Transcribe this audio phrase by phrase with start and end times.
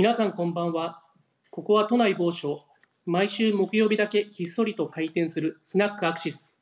[0.00, 1.02] 皆さんこんばんは。
[1.50, 2.64] ここは都内某所、
[3.04, 6.54] 毎週木曜日だけひっそりと開店するスナックアクシス。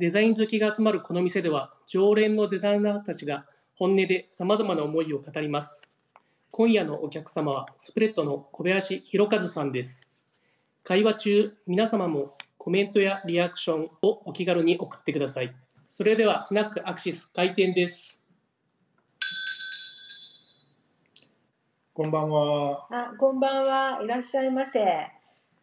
[0.00, 5.80] デザイン好きが集まるこの店では、常連のデザイナーたちが本音で様々な思いを語ります。
[6.50, 10.02] 今夜のお客様は、スプレッドの小林博和さんです。
[10.82, 15.54] 会話中、皆様もコメントやリアクションをお気軽に送ってください。
[15.86, 18.15] それでは、スナックアクシス開店です。
[21.96, 22.86] こんばんは。
[22.90, 24.02] あ、こんばんは。
[24.02, 24.78] いらっしゃいませ。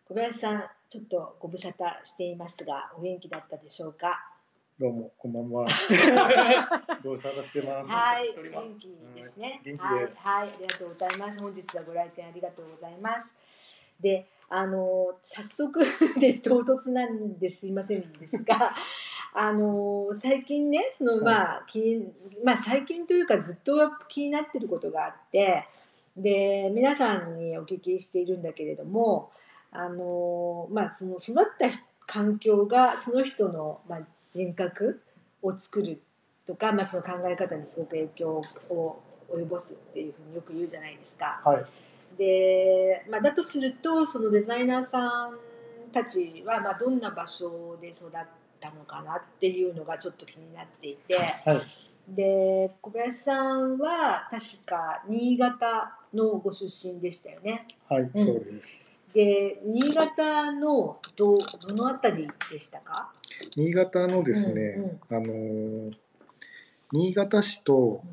[0.08, 4.32] 小林さん、ちょっとご無沙汰していますが、お元気だったでしょうか？
[4.80, 5.68] どうも、こんばんは。
[7.04, 7.92] どう探してます。
[7.92, 9.48] はい、元気ですね。
[9.48, 11.40] はい元気ですはい、はい、ありがとうございます。
[11.40, 13.28] 本日はご来店ありがとうございます。
[14.02, 15.86] で、あの早速
[16.20, 18.74] で 唐突なんですいませんですが、
[19.36, 22.12] あの最近ね、そのまあ気に
[22.44, 25.68] まあ最近というかずっと気になってることがあって、
[26.16, 29.32] で皆さんにお聞きしているんだけれども、
[29.72, 31.70] あのまあその育った
[32.06, 35.02] 環境がその人のまあ人格
[35.42, 36.02] を作る
[36.48, 39.00] とか、まあ、その考え方にすごく影響を
[39.32, 41.42] 及ぼすっていうふうによく言うじゃないですか。
[41.46, 41.66] はい。
[42.18, 45.38] で、まあ、だとするとそのデザイナーさん
[45.92, 48.12] たちは、まあ、どんな場所で育っ
[48.60, 51.62] たのかなっていうのがちょっと気になっていてはい。
[52.08, 57.68] で小林さんは確か新潟のご出身でしたよね。
[57.90, 58.26] はい、うん。
[58.26, 58.86] そうです。
[59.14, 63.12] で新潟のどどの辺りでしたか？
[63.56, 65.92] 新潟のですね、あのー
[66.92, 68.04] 新潟市と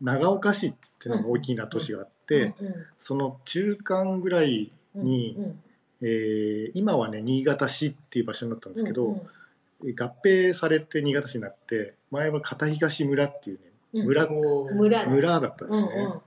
[0.00, 5.62] 長岡市っていうのが大きな都市があって、うんうんその中間ぐらいに、うんうん。
[6.02, 9.94] えー今はね新潟市っていう場所になったんですけど、うんうん。
[9.94, 13.62] 合併されて新潟市になって前は片東村っていうね
[13.94, 14.06] うん。
[14.06, 16.20] 村,、村ね村だったんですね、うんうん、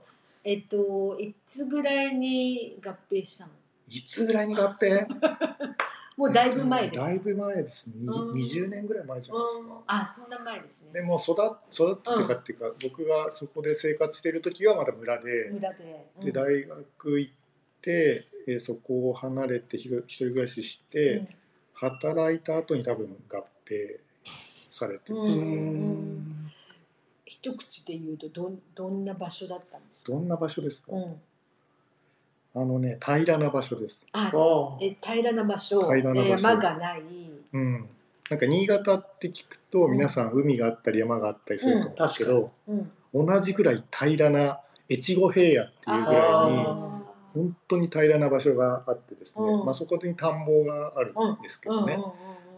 [0.44, 3.52] えっといつぐらいに合併したの？
[3.88, 5.06] いつぐらいに合併？
[6.16, 6.98] もうだいぶ前です。
[6.98, 7.94] だいぶ前ですね。
[7.96, 9.82] にうん20年ぐらい前じゃないですうんか。
[9.86, 10.92] あそんな前ですね。
[10.92, 11.32] でも育
[11.70, 16.06] 育っていうかっていうか、僕がそこで生活している時はまだ村で、村で。
[16.18, 17.32] うんで大学行っ
[17.80, 21.26] て、えーそこを離れて一人暮らしして、
[21.72, 23.98] 働いた後に多分合併
[24.70, 26.52] されてます、うんうん
[27.24, 29.91] 一口で言うとどんどんな場所だったんですか。
[30.04, 31.20] どんな場所ですか、うん、
[32.54, 34.06] あのね平らな場所です。
[34.12, 35.80] ああえ平らな場所。
[35.82, 36.48] 平らな場所。
[36.48, 37.02] 山がない。
[37.52, 37.88] うん。
[38.30, 47.02] なんか新潟って聞くと皆さん海があったり山があったりすると思うんですけど、うん、同じぐらい平らな越後平野っていうぐらいにあ
[47.34, 49.64] 本当に平らな場所があってですね、うん。
[49.64, 52.12] まあ、そこに田んぼがあるんですけどね、ーうんうんうんう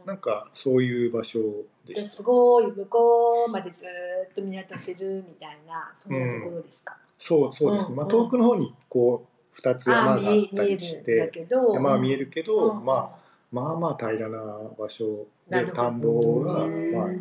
[0.05, 0.07] ん。
[0.07, 1.41] なんかそういう場所
[1.87, 6.97] でじゃあしたすごい向こうまでずーっと見渡せるみたいなそんなところですか？
[7.19, 8.13] そうそうですね、まあ、うん。
[8.13, 11.31] うん遠くの方にこう2つ山あがあったりして。
[11.33, 11.75] けど。
[11.75, 14.39] 山は見えるけど、うんまあ、まあまあ平らな
[14.79, 17.21] 場所で田んぼが、うんまあ、ある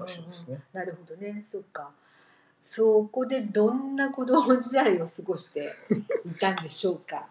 [0.00, 0.60] 場所ですね。
[0.72, 1.90] なるほどね、そっか。
[2.62, 5.74] そこでどんな子供時代を過ごして
[6.24, 7.28] いたんでしょうか？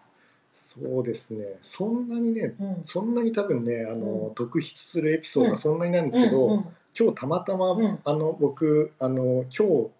[0.54, 1.58] そうですね。
[1.60, 2.82] そんなにねうん。
[2.86, 4.34] そんなに多分ねあの、うん。
[4.34, 6.64] 特筆するエピソードはそんなにないんですけど、うんうん。
[6.96, 7.98] 今日たまたま、うん。
[8.04, 9.90] あの僕あの今日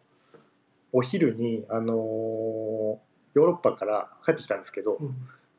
[0.95, 4.99] お昼にあのヨーロッパから帰ってきたんですけど、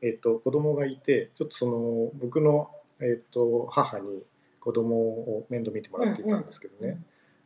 [0.00, 2.70] えっと子供がいてちょっとその僕の、
[3.00, 4.22] えっと母に
[4.60, 6.98] 子供を面倒見てもらっていたんですけどね、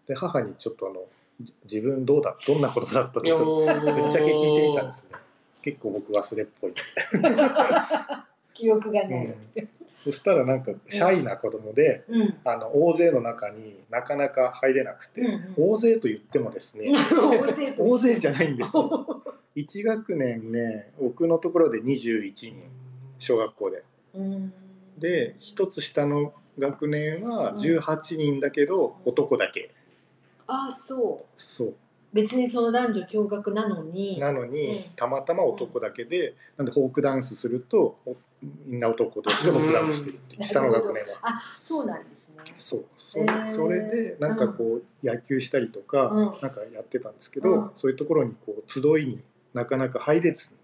[0.06, 1.02] で母にちょっとあの
[1.40, 5.18] じ自分どうだどんな子供だったってぶっちゃけ聞いてみたんですね。
[5.62, 6.74] 結構僕忘れっぽい、
[8.54, 9.26] 記憶がない。
[9.26, 9.68] うん
[10.02, 12.34] そしたらなんかシャイな子供で、うん。
[12.44, 19.22] あの大勢の中になかなか入れなくて、うんうん大勢と言ってもですね、大勢と大勢じゃないんですよ。
[19.56, 22.54] 1学年ね、僕のところで21人、
[23.18, 23.84] 小学校で。
[24.14, 24.52] うん。
[24.98, 29.70] で、一つ下の学年は18人だけど、男だけ。
[30.46, 31.40] ああ、そう。
[31.40, 31.74] そう。
[32.12, 34.18] 別にその男女共学なのに。
[34.18, 38.16] なのにうん、たまたま男だけで、なんでフォークダンスすると、お
[38.66, 41.18] みんな男同士でフォークダンスしてるって下の学年は。
[41.22, 42.54] あ、そうなんですね。
[42.56, 43.18] そうそ
[43.54, 49.20] それでなんかこう野球したりとか、うんなんかやってたんですけど、うんそういうところにこう集いに
[49.52, 50.56] なかなか入れずに。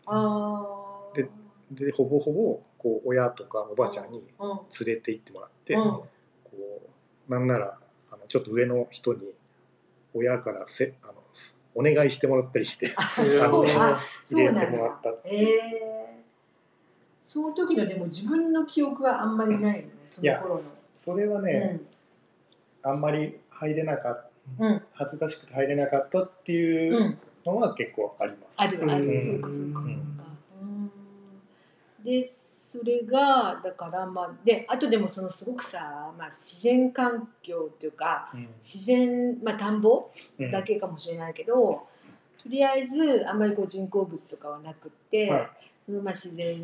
[1.14, 1.28] で
[1.70, 4.22] でほぼほぼこう親とかおばあちゃんに。
[4.40, 6.10] 連れて行ってもらって、うんこ
[7.28, 7.78] うなんなら
[8.10, 9.20] あのちょっと上の人に
[10.16, 11.14] 親からせあの
[11.74, 12.94] お願いしてもらったりしてそ
[13.62, 13.66] う。
[13.66, 14.60] 入れ。
[14.60, 16.24] てもらったええ
[17.22, 20.62] その時のでも自分の記憶はあんまりないのね、その頃の。
[21.00, 21.80] それはね、
[22.82, 24.72] あんまり入れなかったうん。
[24.72, 24.82] うん。
[24.92, 27.18] 恥ずかしくて入れなかったっていうう、ん。
[27.44, 28.54] のは結構あります。
[28.56, 29.80] あるある、うんそうかそうかそうか。
[29.80, 29.92] うんう
[30.84, 30.90] ん
[32.04, 32.24] で
[32.78, 38.48] それがだからまあであとでもそのすごくさ、まあ、自然環境っていうかうん。
[38.62, 40.50] 自然、まあ、田んぼうん。
[40.50, 41.86] だけかもしれないけど、
[42.42, 45.50] とりあえずあんまりこう人工物とかはなくって、はい。
[45.86, 46.58] そのまあ自然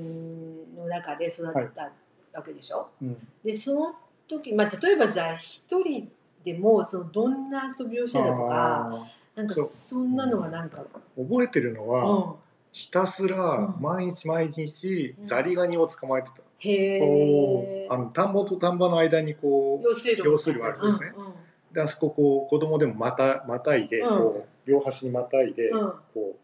[0.76, 1.90] の中で育った
[2.34, 2.88] わけでしょ？
[3.00, 3.28] うん。
[3.44, 3.94] でその
[4.28, 6.10] 時、まあ、例えばじゃあ一人
[6.44, 12.34] でもそのどんな遊びをしてたとかあなんかそんなのはなんか、ー覚えてるのうは、ん、
[12.72, 13.82] ひたすらうん。
[13.82, 15.26] 毎日毎日うん。
[15.26, 16.42] ザリガニを捕まえてた。
[16.58, 20.22] へおえあの田んぼと田んぼの間にこう用水路。
[20.24, 21.12] 用水路あるんですね。
[21.16, 21.32] うんうん。
[21.72, 24.08] であそここう子供でもまたまたいで、うん。
[24.08, 25.92] こう両端にまたいで、うん。
[26.14, 26.36] こう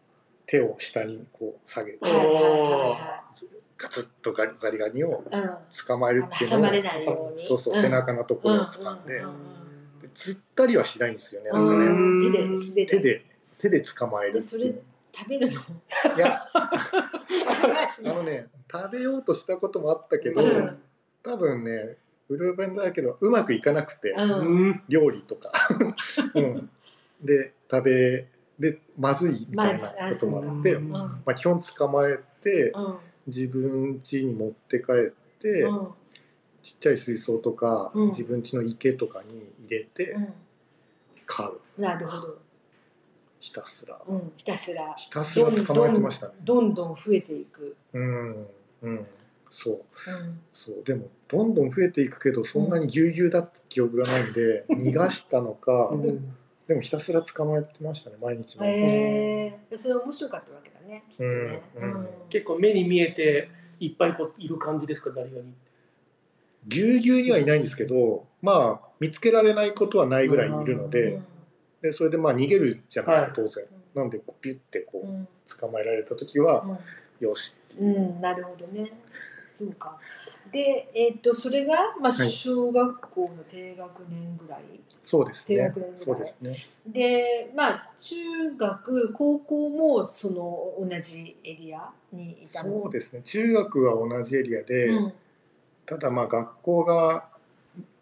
[0.45, 1.99] 手を下にこう下げて、
[3.77, 5.23] ガツッとガリザリガニを
[5.87, 7.81] 捕まえるっていうのをそうそう、うん。
[7.81, 9.21] 背中のところを掴んで,、
[10.15, 11.51] 釣ったりはしないんですよね。
[11.51, 12.31] なんかね、うん。
[12.31, 13.25] 手で素手で
[13.59, 14.81] 手で捕まえるっていう
[15.13, 16.15] 食べるの？
[16.15, 16.47] いや。
[16.53, 16.71] あ
[18.01, 20.77] のね食べようとしたこともあったけど、うん。
[21.23, 21.97] 多分ね
[22.29, 24.31] ウルベンだけどうまくいかなくて、うん。
[24.31, 25.51] うん料理とか、
[26.35, 26.69] うん、
[27.23, 28.27] で食べ
[28.59, 32.97] でまずいみたいなこともあって、まあうんまあ、基本捕まえてうん。
[33.27, 34.95] 自分家に持って帰っ
[35.39, 35.87] て、うん。
[36.63, 38.07] ちっちゃい水槽とか、うん。
[38.07, 40.15] 自分家の池とかに入れて
[41.25, 41.81] 飼うう。
[41.81, 42.39] んなるほど、
[43.39, 43.99] ひたすら。
[44.07, 44.93] うん、ひたすら。
[44.95, 46.33] ひたすら捕まえてましたね。
[46.43, 48.47] どんどん増えていく、うん
[48.81, 49.07] うん。
[49.49, 49.75] そう。
[49.75, 50.39] うん。
[50.53, 50.83] そう。
[50.83, 56.35] でもどんどん増えていくけどそんなにぎゅうぎゅうだった記憶がないんで、 逃がしたのか、うん。
[56.67, 62.07] でもひたすら捕まえてましたね毎日毎日、へえそれ面白かったわけだねきっとね、うんうん。
[62.29, 63.49] 結構目に見えて
[63.79, 65.51] いっぱいこういる感じですかザリガニ
[66.67, 71.25] ぎゅうぎゅうにはいないんですけどまあ見つけられないことはないぐらいいるのうで,、ん
[71.81, 73.65] でそれでまあ逃げるじゃないですか、は当然。
[73.95, 75.27] なんでこうピュッてこううん。
[75.59, 76.63] 捕まえられた時は、
[77.19, 77.99] よしうん、う。
[78.17, 78.91] ん、なるほどね。
[79.49, 79.97] そうか。
[80.51, 82.29] で、えっとそれが、まあ、はい。
[82.29, 84.61] 小学校の低学年ぐらい、
[85.03, 85.55] そうですね。
[85.55, 85.97] 低学年ぐらい？
[85.97, 86.57] そうですね。
[86.87, 88.15] でまあ中
[88.57, 92.81] 学高校もその同じエリアにいたの？
[92.83, 93.21] そうですね。
[93.23, 95.13] 中学は同じエリアで、うん。
[95.85, 97.28] ただまあ学校が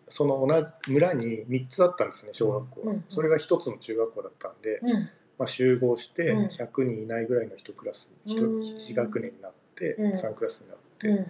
[0.10, 5.10] その同じ村に3つあったんですね小学校は、うんそれが1つの中学校だったんで、うん。
[5.38, 6.46] まあ、集合してうん。
[6.48, 8.60] 100人いないぐらいの1クラス、一うん。
[8.60, 10.16] 1学年になって、うん。
[10.16, 11.26] 3クラスになって、うん。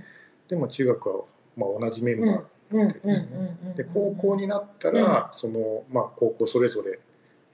[0.48, 1.26] でも中学は
[1.56, 2.30] まあ同じメンバー、
[2.72, 3.58] うんうんですね。
[3.66, 7.00] うんで高校になったら、そのまあ、高校それぞれ、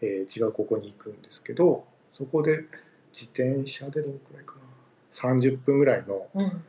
[0.01, 2.65] えー違う高校に行くんですけどそこで
[3.13, 6.63] 自転車でどのくらいかな？30分ぐらいのうん。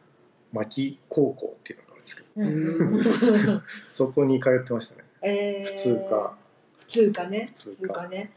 [0.52, 2.28] 牧高校っていうですけど。
[2.36, 3.62] うん。
[3.90, 5.04] そこに通ってましたね。
[5.22, 5.64] えー。
[5.64, 6.36] 普通科。
[6.80, 7.52] 普通科ね。
[7.56, 8.08] 普通科。
[8.08, 8.30] ね。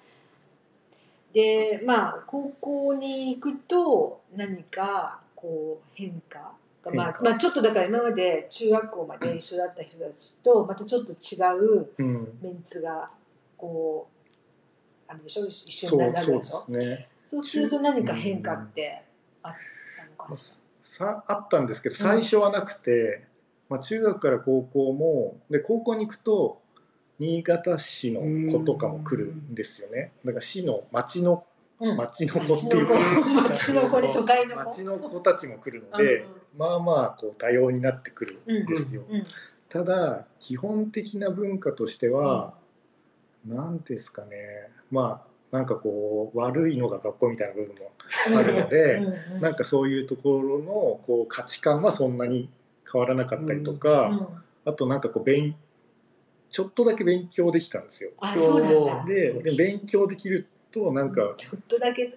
[1.33, 6.53] でまあ高校に行くと何かこう変化
[6.83, 12.37] がまあまあちょっとだから今まで中学校まで一緒だった人たちとまたちょっと違ううん。
[12.41, 13.11] メンツが
[13.57, 15.45] こうあるでしょ？
[15.45, 17.09] 一緒にそうそうでなるでしょすね。
[17.25, 19.03] そうすると何か変化って
[19.43, 19.53] あっ
[20.17, 23.27] たのかしさあったんですけど最初はなくて、
[23.69, 26.61] まあ、中学から高校もで高校に行くと
[27.19, 28.21] 新潟市の
[28.51, 30.11] 子とかも来るんですよね。
[30.23, 31.45] だから市の町の
[31.79, 32.93] 町の子っていうか
[33.49, 34.63] 町の子で都会の子。
[34.63, 36.25] 町の子たちも来るので、
[36.57, 39.23] まあまあこう多様になってくるんですよ、うん。
[39.69, 42.53] ただ基本的な文化としては
[43.45, 44.69] 何ですかね。
[44.91, 47.91] まあなんかこう悪いのが学校みたいな部分も
[48.37, 49.35] あるので、うん。
[49.35, 49.41] うん。
[49.41, 52.49] なんかそういうところのこう価値観はそんなに
[52.91, 54.43] 変わらなかったりとうか、ん。
[54.65, 55.55] あとなんかこう勉
[56.49, 58.11] ちょっとだけ勉強できたんですよ。
[59.07, 62.15] でで勉強できるとなんかちょっとだけ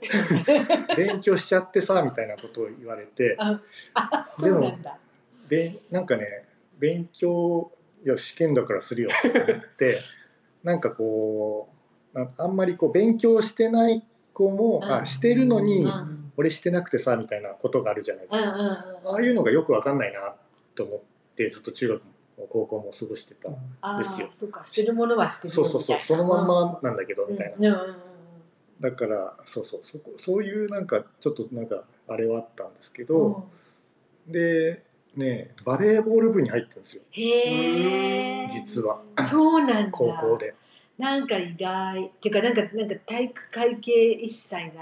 [0.97, 3.37] 勉強しちゃってさみたいなことを言われて。
[3.39, 3.61] あ
[4.39, 4.99] そうなんだ。
[5.49, 6.47] べんなんかね
[6.79, 7.73] 勉強
[8.05, 10.00] いや試験だからするよって思って
[10.62, 11.69] なんかこ
[12.15, 14.93] うああんまりこう勉強してない子も、うん。
[14.93, 16.33] あしてるのに、うん。
[16.37, 18.50] 俺してなくてさみたいなことがあるじゃないですか。
[18.50, 19.15] うんうんうん。
[19.15, 20.35] ああいうのがよくわかんないな
[20.75, 21.00] と思っ
[21.37, 23.50] てずっと中学も高校も過ごしてた。
[23.83, 24.27] あですよ。
[24.29, 27.97] ーそうかしてるものはしてるそうそうそうそのまんまなんだけどみたいな。
[28.81, 33.09] だからそうそうそこそういうなんかちょっとなんかあれはあったんですけうん。
[33.09, 33.49] ど、
[34.27, 34.83] で
[35.17, 37.03] ねバレーボール部に入ってるんですよ。
[37.11, 39.03] へえ実は。
[39.29, 39.91] そうなんだ。
[39.91, 40.55] 高校で。
[41.00, 42.07] なんか意外。
[42.07, 44.75] っていうかなんかなんか体育会系一切なイメ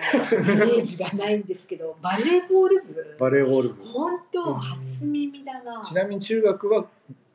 [0.83, 3.17] ージがないんですけど バレーボール部？
[3.21, 3.85] バレーボール部。
[3.85, 5.81] 本当初耳だな。
[5.83, 6.87] ちなみに中学は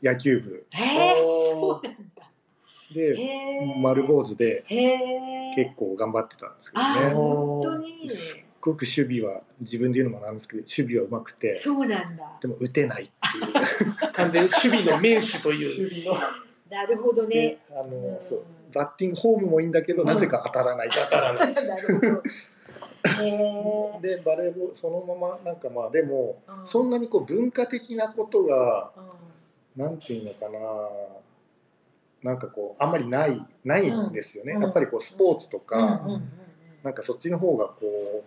[0.03, 0.65] 野球部。
[0.71, 2.29] へえそうなんだ。
[2.93, 3.17] で
[3.81, 7.13] 丸坊主でへえ結構頑張ってたんですけあどね。
[7.13, 8.09] 本当に。
[8.09, 11.55] すっごく守備は自分で言うのもなんですけど守備はうまくて。
[11.55, 12.37] そうなんだ。
[12.41, 14.11] でも打てないっていう。
[14.11, 15.83] 完全に守備の名手という。
[15.83, 16.21] 守備の。
[16.69, 17.35] なるほどね。
[17.35, 20.07] であのそうバッティングフォームもいいんだけど、うん。
[20.07, 20.89] なぜか当たらない。
[20.89, 21.53] 当たらない。
[23.03, 26.67] でバレーボールそのままなんかまあでも、うん。
[26.67, 28.91] そんなにこう文化的なことが
[29.77, 30.59] うなんていうのかな
[32.23, 34.63] なんかこうあんまりないないんですよね、うん。
[34.63, 36.29] やっぱりこうスポーツとか、んうんうんうん。
[36.83, 38.23] なんかそっちの方がこ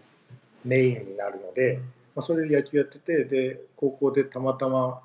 [0.64, 1.80] うメインになるので、
[2.14, 5.00] まあ、それで野球やっててで高校でたまたま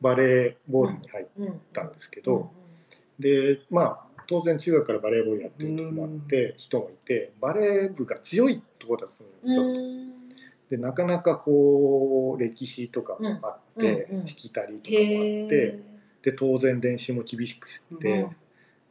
[0.00, 2.50] バレーボールに入っうんたんですけど、
[3.18, 10.28] でまあ当然中学からバレーボールやってる時もあって、人もいてバレー部が強いところだったんですうよ、ん
[10.70, 14.26] でなかなかこう歴史とかもあって、うんうんうん。
[14.26, 15.82] しきたりとかもあって、へ
[16.22, 17.68] で当然練習も厳しく
[17.98, 18.36] て、うん。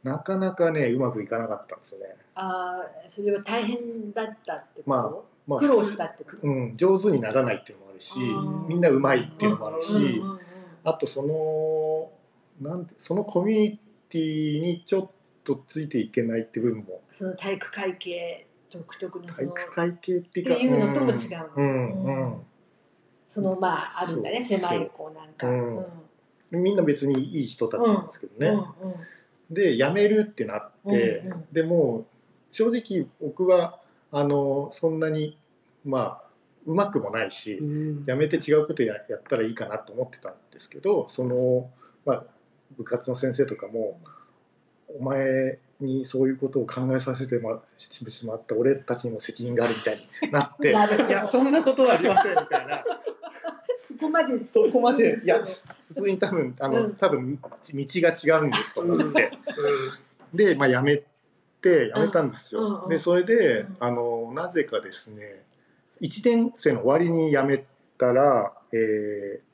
[0.02, 2.16] なかなかねうまくいかなかったんですよね。
[2.34, 8.14] ああそれは大変だったってこと、ままあ苦労したってこと、うん、上手にならないっていうのもあるし
[8.68, 10.40] みんなうまいっていうのもあるし、うんうんうん。
[10.84, 15.10] あとそのなんてそのコミュニティにちょっ
[15.48, 17.00] とついていけないって部分も。
[17.10, 21.48] その体育会系独特のその体育会系っていうかっていうのとも違うの。
[21.56, 22.40] うんうん
[23.28, 25.76] そのまああるんだね狭いこうなんか、うん。
[25.78, 25.80] う
[26.58, 26.62] ん。
[26.62, 28.48] みんな別にいい人たちなんですけどね、
[28.82, 28.94] うん
[29.50, 31.46] で辞めるってなって、うんうん。
[31.52, 32.06] でも
[32.52, 33.80] 正直僕は
[34.12, 35.38] あのそんなに
[35.84, 36.22] まあ
[36.66, 38.06] うまくもないし、うん。
[38.06, 41.70] 辞めて違うことややったらいいかなと思ってたんですけどその、
[42.04, 42.24] まあ、
[42.76, 44.00] 部活の先生とかも
[44.88, 52.84] 「お前にそういうことを考えさせてもしてしまった俺たちにも責任がある」みたいになって「いやそんなことはありません」みたいな。
[53.80, 55.42] そこまでそこまでいや
[55.88, 56.94] 普通に多分あの、うん。
[56.96, 59.30] 多分道が違うんですと思って、
[60.34, 60.96] で、まあ、辞め
[61.62, 62.60] て辞めたんですよ。
[62.60, 62.82] うん。
[62.82, 62.88] うん。
[62.90, 63.76] でそれでうん。
[63.80, 65.42] あのなぜかですね
[66.02, 67.64] 1年生の終わりに辞め
[67.96, 69.48] たら、えー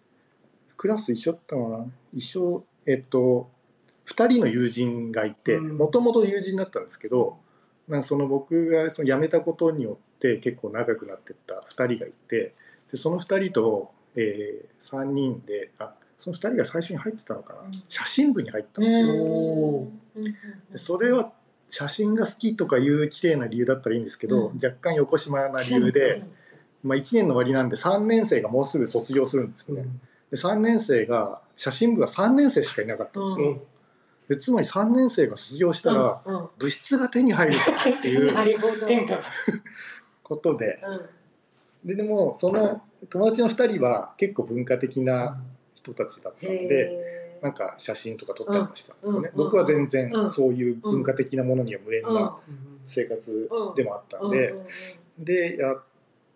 [0.77, 1.87] クラス一緒だったのかな？
[2.13, 3.49] 一緒えっと
[4.07, 5.79] 2人の友人がいてうん。
[5.79, 7.39] もともと友人だったんですけど
[7.89, 12.55] なんかその僕がその辞めたことによって結構長くなってった2人がいて
[12.91, 17.83] でその2人と、え3人であその2人が最初に入ってたのかな、うん。
[17.89, 19.25] 写真部に入ったんですよ。
[19.25, 19.89] お
[20.73, 21.33] でそれは
[21.69, 24.55] 写真が好きとかいう綺麗な理由だったらいいんですけど、うん。
[24.57, 26.23] 若干横島な理由で、
[26.83, 29.85] まあ、1年の終わりなんで3年生がもうすぐ卒業するんですね。
[30.31, 33.51] で3年生が写真部が3年生しかいなかったんですよ。
[33.51, 33.61] うん
[34.29, 36.23] でつまり3年生が卒業したら
[36.59, 38.35] 物質が手に入るかっていう
[40.23, 40.81] ことで。
[40.83, 41.89] うん。
[41.89, 45.43] ででもその友達の2人は結構文化的な
[45.75, 46.69] 人たちだったので。
[46.71, 47.15] へ
[47.45, 50.31] なんか写真とか撮ったりもしたんですよね、うんうん僕は全然うん。
[50.31, 52.39] そういう文化的なものには無縁ーな
[52.87, 54.55] 生活でもあったんで、
[55.19, 55.83] でやっ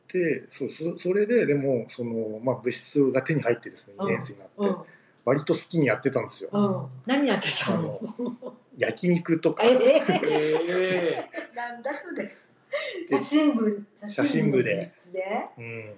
[0.07, 4.77] てそうそそれででもその、まあ、物質が手に入ってですねうん2年生になって、うん
[5.25, 6.87] 割と好きにやってたんですよ、うん。
[7.07, 9.63] 何やってたあのの焼肉とか。
[9.65, 12.37] ええ ー、なんだそれ。
[13.09, 14.93] 写真部写真部で
[15.59, 15.95] うん、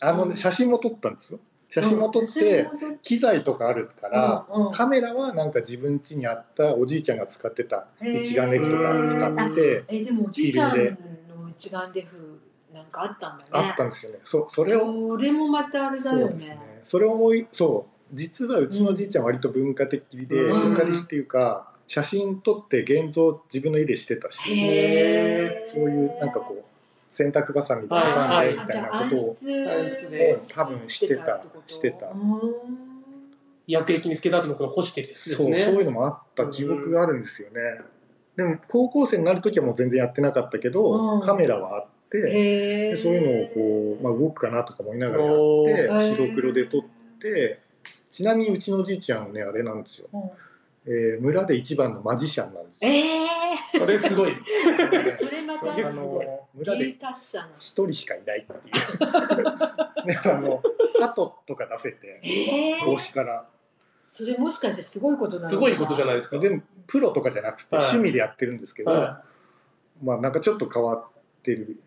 [0.00, 0.36] あの、うん。
[0.36, 1.40] 写真も撮ったんですよ。
[1.72, 2.68] 写真も撮って、
[3.00, 10.90] 機材とかあるから、カメラはなんか自分家にあったおじいちゃんが使ってた一眼レフとか使ってえでもおじいちゃんフィル
[11.34, 12.38] の一眼レフ
[12.74, 13.96] なんかあったんだねあったんで。
[13.96, 16.82] すよねそそれをそれもまたあれだよねそうですね。
[16.84, 20.74] それを思い、そう、実はうちのおじいちゃんは割と文化的で、うん。
[20.74, 29.36] 文化的っていうか、写真撮って現像自分の家でしてたし、そういうなんかこう洗濯ばさみで挟はいんでみたいなことを
[30.48, 32.12] 多分してたしてた。
[33.66, 35.64] 薬液につけた後のこの干してですそう、ね。
[35.64, 37.60] そういうのもあった記憶があるんですよね。
[38.36, 41.20] でも高校生になる時はもう全然やってなかったけど、うん。
[41.26, 46.82] カメラはあって、そういうのをこう、まあ、動くかなとか思いながらやおってー白黒で撮っ
[47.20, 47.60] て
[48.12, 50.20] ちなみにうちのおじいちゃんねあれなんですよ、うん
[50.84, 52.90] えー村で一番のマジシャンなんですよ。
[52.90, 53.28] ええ
[53.78, 54.32] それすごい。
[55.16, 58.74] それまたあすごいの村芸で達者の一人しかいないっていう。
[60.04, 60.60] ね、あの
[61.00, 63.46] 鳩とか出せてええ帽子から
[64.08, 66.40] それもしかしてすごいことなのすごいことじゃないですか。
[66.40, 69.22] でもプロとかじゃなくてはい趣味でやってるんですけど、は
[70.02, 71.04] まあなんかちょっと変わっ
[71.44, 71.78] てる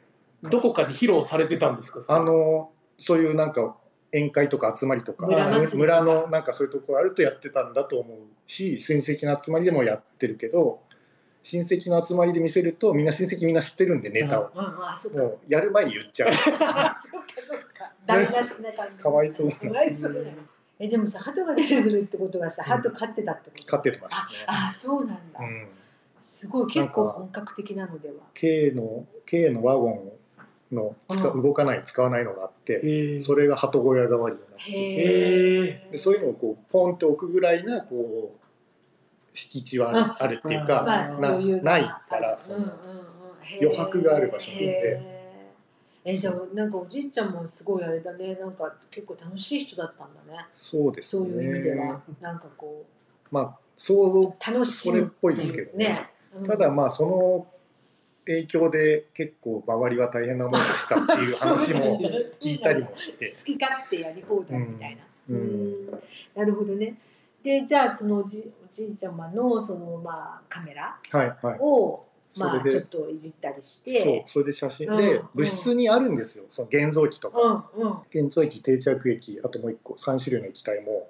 [0.44, 0.48] い。
[0.50, 2.00] どこかで披露されてたんですか？
[2.08, 3.76] あのそういうなんか
[4.16, 5.28] 宴会とか集まりとか
[5.74, 8.18] 村のなんかそういうところあるとやってたんだと思う
[8.48, 10.80] し親戚の集まりでもやってるけど
[11.44, 14.62] 親戚の集まりで見せるとみんな親戚みんな知ってるんでネタを、も
[15.22, 16.32] うやる前に言っちゃう。
[18.98, 20.14] かわいそうなかわいそう。
[20.14, 20.38] だね。
[20.80, 23.66] えでもさ鳩が出てくるってことはさ鳩飼ってたってこと？
[23.66, 24.70] 飼ってましたあね。
[24.70, 25.68] あそうなんだ、うん、
[26.24, 28.16] すごい結構本格的なのでは。
[28.34, 30.12] K の K のワゴン
[30.72, 38.46] の動かない使わないのがあって、えそれが鳩小屋代わりになってでそういうのをこうポンって置くぐらいなこう
[39.34, 42.74] 敷地はあるあるっていうか、まあなないからその、
[43.62, 45.16] 余白がある場所なんで
[46.08, 48.36] えじゃあなんかおじいちゃんもすごいあれだね。
[48.36, 50.46] なんか結構楽しい人だったんだね。
[50.54, 51.26] そうですね。
[51.26, 52.00] そういう意味では。
[52.22, 52.86] なんかこ
[53.32, 55.86] まあそうう楽しむそれっぽいですけどね。
[55.86, 56.44] ね、うん。
[56.46, 57.48] ただまあその
[58.28, 62.00] 影響で結構周りは大変な思いをしたっていう話も
[62.40, 65.04] 聞いたりもして、好き勝手やり放題みたいな。
[65.30, 65.36] うん。
[65.36, 65.92] うん。
[66.36, 66.96] なるほどね。
[67.44, 71.60] でじゃあそのおじおじいちゃまのそのまあカメラはいはい。
[71.60, 72.06] を
[72.38, 74.26] まあちょっといじったりしそうて。
[74.28, 75.30] それで写真うんでうん。
[75.36, 76.46] 物質にあるんですよ。
[76.50, 77.98] その現像機とか、うんうん。
[78.10, 81.10] 現像液定着液あともう一個3種類の液体も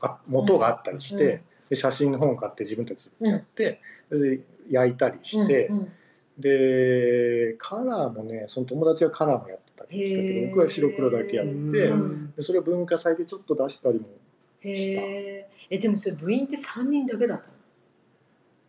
[0.00, 5.92] あ元があったりして、うんで写真の本を買って自分たちでやって、で焼いたりして、うんうん
[6.40, 12.32] でカラーもねその友達はカラーもやってたりしたけど僕は白黒だけやって、うん。
[12.32, 14.06] でそれを文化祭でちょっと出したりも
[14.62, 15.48] へえ。
[15.70, 17.44] えでもそれ部員って三人だけだった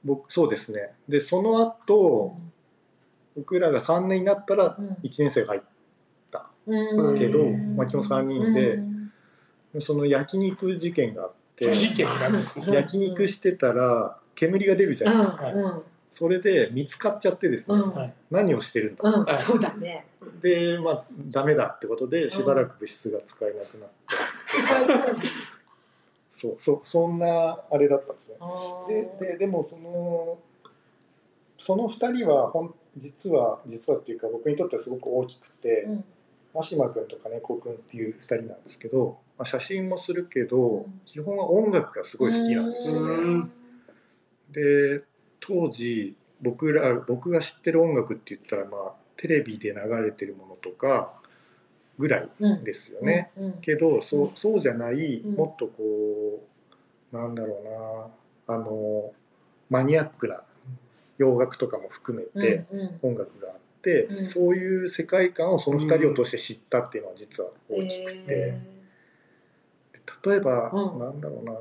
[0.03, 0.91] 僕そうですね。
[1.07, 2.41] でその後の。
[3.37, 4.89] 僕らが3年になったらうん。
[5.03, 5.61] 1年生が入っ
[6.67, 7.17] うん。
[7.17, 8.75] けどうんまあ基本三人で
[9.73, 9.81] うん。
[9.81, 12.65] その焼肉事件があって事件なんですね。
[12.75, 17.93] 焼肉してたら煙が出るじゃないですか、それで見つかっちゃってですね、うん。
[17.93, 18.13] はい。
[18.29, 20.05] 何をしてるんだ、そうだね。
[20.41, 23.89] でまあダメだってことでしばらく物質が使えなくなっ
[25.21, 25.27] て、
[26.35, 28.37] そうそうそんなあれだったんですね。
[29.19, 30.37] でででもその
[31.57, 36.03] その2人はほん実は実はっていうか僕にとってはすごく大きくて、うん。
[36.53, 41.01] 真島君と金子君っていう2人なんですけど、まあ、写真もするけど、うん。
[41.05, 42.99] 基本は音楽がすごい好きなんですよね。
[42.99, 43.51] うん。
[44.51, 45.01] で
[45.41, 51.13] 当時僕ら僕が知ってる音楽って言ったらまあテレビで流れてるものとか
[51.99, 53.31] ぐらいうんですよね。
[53.37, 55.35] うんけどそうそうじゃない、うん。
[55.35, 56.43] もっとこ
[57.13, 58.11] うなんだろ
[58.47, 59.11] うなあの
[59.69, 60.41] マニアックな
[61.17, 62.99] 洋楽とかも含めてうんうん。
[63.13, 64.25] 音楽があって、うん。
[64.25, 68.61] そういう世界観をその2人を通して知ったっていうのは実は大きくて、へ
[70.25, 70.99] 例えば、うん。
[70.99, 71.53] なんだろうな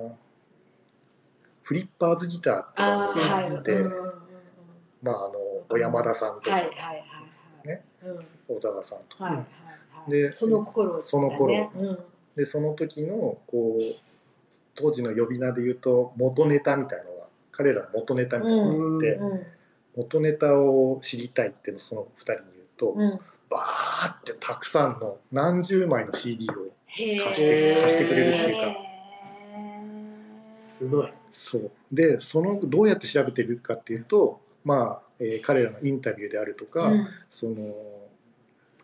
[1.70, 4.12] フリッパーズギターってーあって、うんうんうん
[5.04, 5.34] まああの
[5.68, 6.76] 小山田さんとか、はいはいはい。
[6.76, 6.92] は
[7.64, 8.56] いねうん。
[8.56, 10.10] 小沢さんとか、はいはいはい。
[10.10, 11.02] でその頃だね。
[11.02, 11.70] その頃。
[11.72, 11.98] うん。
[12.34, 13.94] でその時のこう
[14.74, 19.46] 当時の呼び名で言うと元ネタみたいなのが彼らの元ネタみたいなのがあって、うん
[19.96, 23.20] 元ネタを知りたいっていうのをその2人に言うと、うん。
[23.48, 26.52] バーってたくさんの何十枚の CD を
[26.88, 28.90] 貸して貸してくれるっていうか。
[30.58, 31.19] すごい。
[31.30, 31.70] そう。
[31.92, 37.08] でそのどうやって調べてるかっていうとまあ、えー彼らのインタビューであるとか、うん。
[37.30, 37.74] その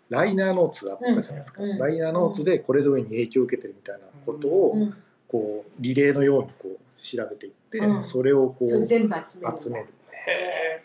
[0.09, 1.71] ライナーノーツあったじゃないですか、うん。
[1.71, 1.79] うん。
[1.79, 4.95] ライナーノーツでこれぞれに影響を受けてるみたいなことを、うん。
[5.29, 8.05] こうリレーのようにこう調べていって、うん。
[8.05, 9.63] それをこう全部集めるんだ。
[9.63, 9.87] 集める。
[10.29, 10.83] へ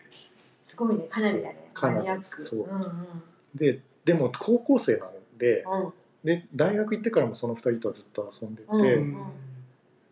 [0.65, 1.03] すごいね。
[1.09, 1.69] かなりだね。
[1.73, 2.59] かなりそう。
[2.63, 5.93] うんうんででも高校生なのでうん。
[6.23, 8.85] で大学行ってからもその2人とはずっと遊んでて、うん。
[8.85, 9.15] え。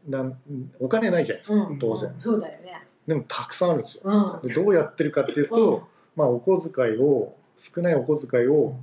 [0.09, 0.37] なん
[0.79, 2.13] お金ないじゃないですか、うん当然。
[2.19, 2.83] そうだよね。
[3.07, 4.01] でもたくさんあるんですよ。
[4.03, 4.47] うん。
[4.47, 8.75] でどうやってるかっていうと、まあ、お小遣いを少ないお小遣いを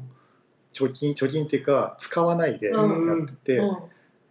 [0.72, 3.24] 貯金貯金っていうか使わないでやうん。
[3.24, 3.76] ってて、うん。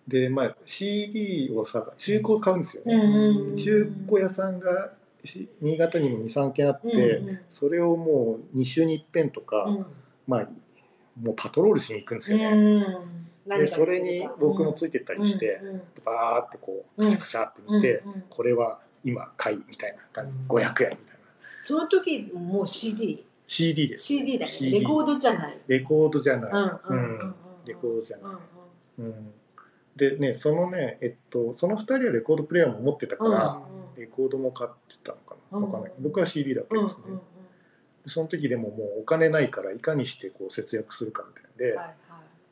[0.08, 4.92] で、まあ、CD をさ中古買うんですよね、中古屋さんが
[5.24, 9.86] し新潟にも23軒あって、それをもう2週に一遍とか、うん。
[10.28, 10.50] まあ
[11.22, 15.82] もうパトロールしに行くんですよね、うんでそれに僕もついてったりして、うんうん。
[16.04, 17.08] バーってこううん。
[17.08, 18.24] カシャカシャって見て、うんうん。
[18.30, 20.48] これは今買いみたいな感じ、うん。
[20.48, 20.98] 500円みたいな。
[21.60, 24.52] その時もう CD CD です CD だね。
[24.52, 25.58] CD レコードじゃない。
[25.68, 28.36] レコードじゃない、うんうんうんレコードじゃない。
[29.00, 29.12] うんうん。
[29.12, 29.34] うん、
[29.96, 33.62] でねそのねえっとその2人はレコードプレーヤーも持ってたから、
[33.98, 35.60] レコードも買ってたのかな。
[35.60, 37.04] わかんない、うん僕は CD だけうんうんですね、
[38.06, 41.96] でその時でももうお金ないからいかにしてこう節約するかみたいなんで、はいはい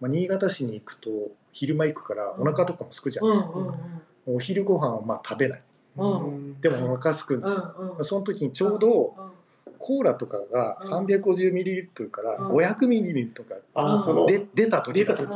[0.04, 1.10] まあ、新潟市に行くと
[1.54, 2.42] 昼間行くからうん。
[2.42, 4.36] お腹とかもすくじゃうないですか、んうんうん。
[4.36, 5.62] お昼ご飯はまあ食べない。
[5.98, 6.60] うん。
[6.60, 8.04] でもお腹すくんですよ、うんうん。
[8.04, 9.32] その時にちょうどうん
[9.80, 10.90] コーラとかがうん。
[11.08, 12.48] 350ml からうん。
[12.58, 15.30] 500ml とかあーそので出た時出た時。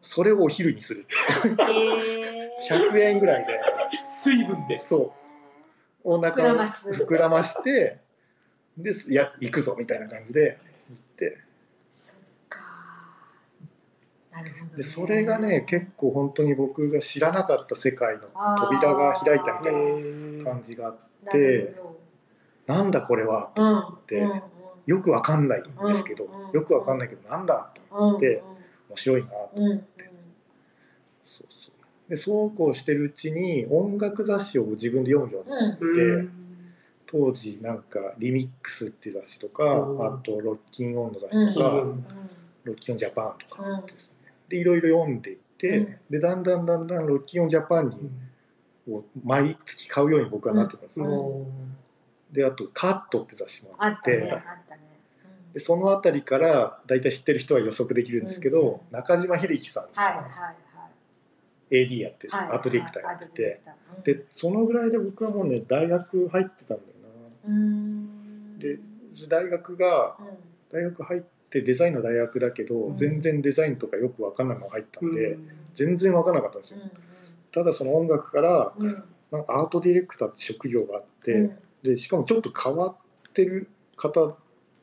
[0.00, 1.06] それをお昼にする。
[1.44, 3.60] うんへー100円ぐらいで。
[4.08, 4.80] 水分で。
[4.80, 5.14] そ
[6.04, 6.12] う。
[6.12, 6.88] お腹を膨らます。
[6.88, 7.98] 膨らまして
[8.76, 10.58] でいや行くぞみたいな感じで
[10.90, 11.38] 行って
[14.76, 18.22] でそれがね結構本当に僕が知らなかった世界の
[18.58, 20.96] 扉が開いたみたいな感じがあっ
[21.30, 21.74] て
[22.66, 23.50] なんだこれは？
[23.56, 23.96] うん。
[24.06, 24.42] て
[24.86, 26.50] よくわかんないんですけどうん。
[26.52, 28.42] よくわかんないけどなんだと思って
[28.88, 29.86] 面白いなとうんうん
[31.24, 32.10] そうそう。
[32.10, 36.32] でそうこうしてるうちに音楽雑誌を自分で読むようになって、うん。
[37.08, 42.04] 当時なんか「リミックス」っていう雑誌とかうんあと「ロッキンオン」の雑誌とか「うん
[42.64, 44.15] ロッキンオンジャパン」とかうんですね
[44.48, 45.96] でいろいろ読んでいって、うん。
[46.10, 48.10] でだんだんだんだん「ロッキンオンジャパンに」
[48.92, 51.76] を毎月買うように僕はなってたんですよ、うん
[52.30, 54.42] であと「カット」って雑誌もああって
[55.54, 60.28] でその辺りから大体知ってる人は予測できるんですけど、中島秀樹さんはいはいは
[61.70, 61.86] い。
[61.86, 63.60] AD やってる、はいアートディレクターやってて、
[64.04, 66.88] てでそのぐらいで僕はもうね大学入ってたんだよ
[67.44, 67.48] な。
[67.48, 68.58] うん。
[68.58, 68.78] で
[69.28, 70.26] 大学がうん。
[70.68, 72.96] 大学入ってデザインの大学だけど、うん。
[72.96, 75.48] 全然デザインとかよく分かんないまま入ったんで、うん。
[75.74, 76.78] 全然分かんなかったんですよ、
[77.52, 78.86] ただその音楽からうん。
[78.86, 81.58] うんなんかアートディレクターって職業があって、うん。
[81.82, 84.36] でしかもちょっと変わってる方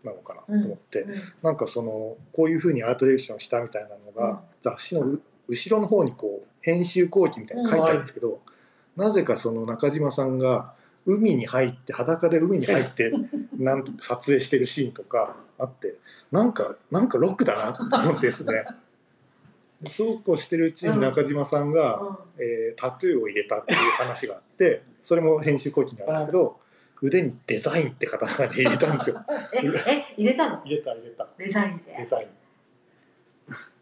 [0.03, 1.21] なのかなと思って、うん。
[1.41, 4.37] なんかそのこういうふうにアートディレクションしたみたいなのが、うん。
[4.61, 8.41] 雑誌のう後ろの方にこう編集後期みたいなの書いてあるんですけど、
[8.97, 10.73] なぜかその中島さんが
[11.05, 13.11] 海に入って裸で海に入って
[13.57, 15.95] なんと撮影してるシーンとかあって
[16.31, 18.65] なんかなんかロックだなと思ってですね。
[19.85, 26.57] そうこうしてるうちに中島さんが、えータトゥーを入れたっていう話があってそれも編集後期なんですけど
[27.01, 29.25] 腕に「デザイン」ってカタカナで入れたんですよ。
[29.53, 30.61] ええ入れたの？
[30.63, 31.27] 入れた入れた。
[31.37, 32.29] デザインでデザイン。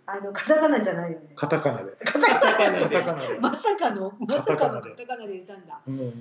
[0.07, 1.31] あのカタカナじゃないよね。
[1.35, 1.91] カタカナで。
[2.03, 5.79] カタカカナで、まさかのまさかのカカタカナで入れたんだ。
[5.87, 6.11] うん、へ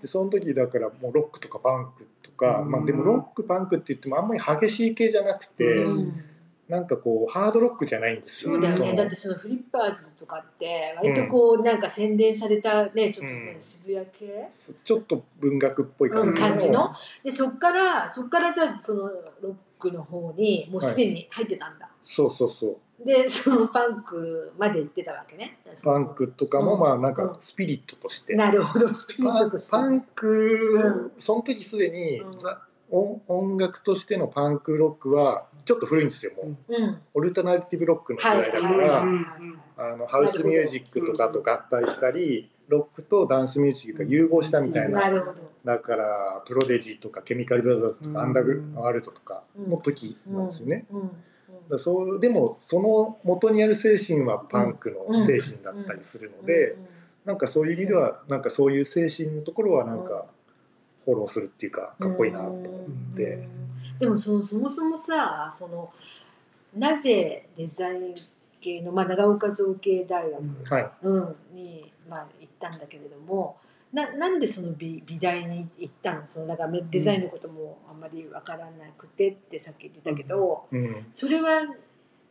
[0.00, 2.70] でその時だからもうロックとかパンクとか、うん。
[2.70, 6.24] まあ、でもロックパンクって言ってもあんまり激しい系じゃなくて、えうん。
[6.68, 8.52] なんかこうハードロックじゃないんですよ。
[8.52, 8.94] そうだよね。
[8.94, 13.62] だってそのフリッパーズとかって割とこうなんか洗練されたねちょっとねうん。
[13.62, 14.48] 渋谷系？
[14.84, 16.94] ちょっと文学っぽいうん感じの,、感じの？
[17.24, 25.58] でそっからそっからじゃあそのロックの方にもうすでに入ってたんだ、そうそうそうで そのパンクまで行ってたわけね。
[25.84, 26.80] パンクとかもうん。
[26.80, 27.36] まあなんかうん。
[27.40, 29.70] スピリットとして、なるほどスピリッパントとして。
[29.70, 32.38] パンク、その時すでに、うん。
[32.38, 36.98] ザ音音楽としてのパンクロックはちょっと古いんですよもう、うん。
[37.14, 39.26] オルタナティブロックの時はい代だから、うん
[39.80, 45.36] あのハウスミュージックとかと合体したりロックとダンスミュージックが融合したみたいな、なるほど。
[45.64, 48.18] だからプロデジとかケミカルブラザーズとか、うん。
[48.18, 50.86] アンダーワールドとかの時なんですよね。
[50.90, 51.10] うん
[51.76, 56.76] そうでもその元にある精神はパンクの精神だったりするので、
[57.26, 60.24] なんかそういう意味ではなんかそういう精神のところはなんか
[61.04, 62.60] フォローするっていうかかっこいいなと思
[63.12, 63.46] って、
[63.98, 65.90] でもそのそもそもさその
[66.74, 68.14] なぜデザイン
[68.60, 70.90] 系の、まあ、長岡造形大学、はい。
[71.02, 73.56] うん、に、まあ、行ったんだけれども
[73.92, 76.22] ななんでその美美大に行ったの？
[76.32, 81.62] そのだからデザインのこともあんまりわからなくてってさっき言ってたけど、うん、それは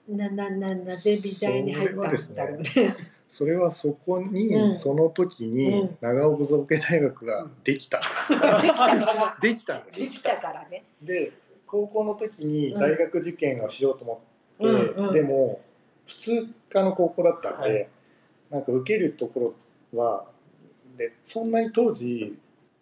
[0.08, 2.96] ななななぜ美大に入ったんだろうね。
[3.30, 4.76] それはそこに、うん。
[4.76, 5.98] その時うにん。
[6.00, 8.02] 長岡造形大学ができた、
[9.41, 10.00] できたんです。
[10.00, 10.86] できたからね。
[11.02, 11.34] で
[11.65, 14.22] 高校の時に大学受験をしようと思
[14.60, 15.13] って、うんうん。
[15.13, 15.62] でも
[16.06, 17.89] 普通科の高校だったんで、はい。
[18.50, 19.56] なんか受けるとこ
[19.93, 20.26] ろは
[20.97, 22.38] でそんなに当時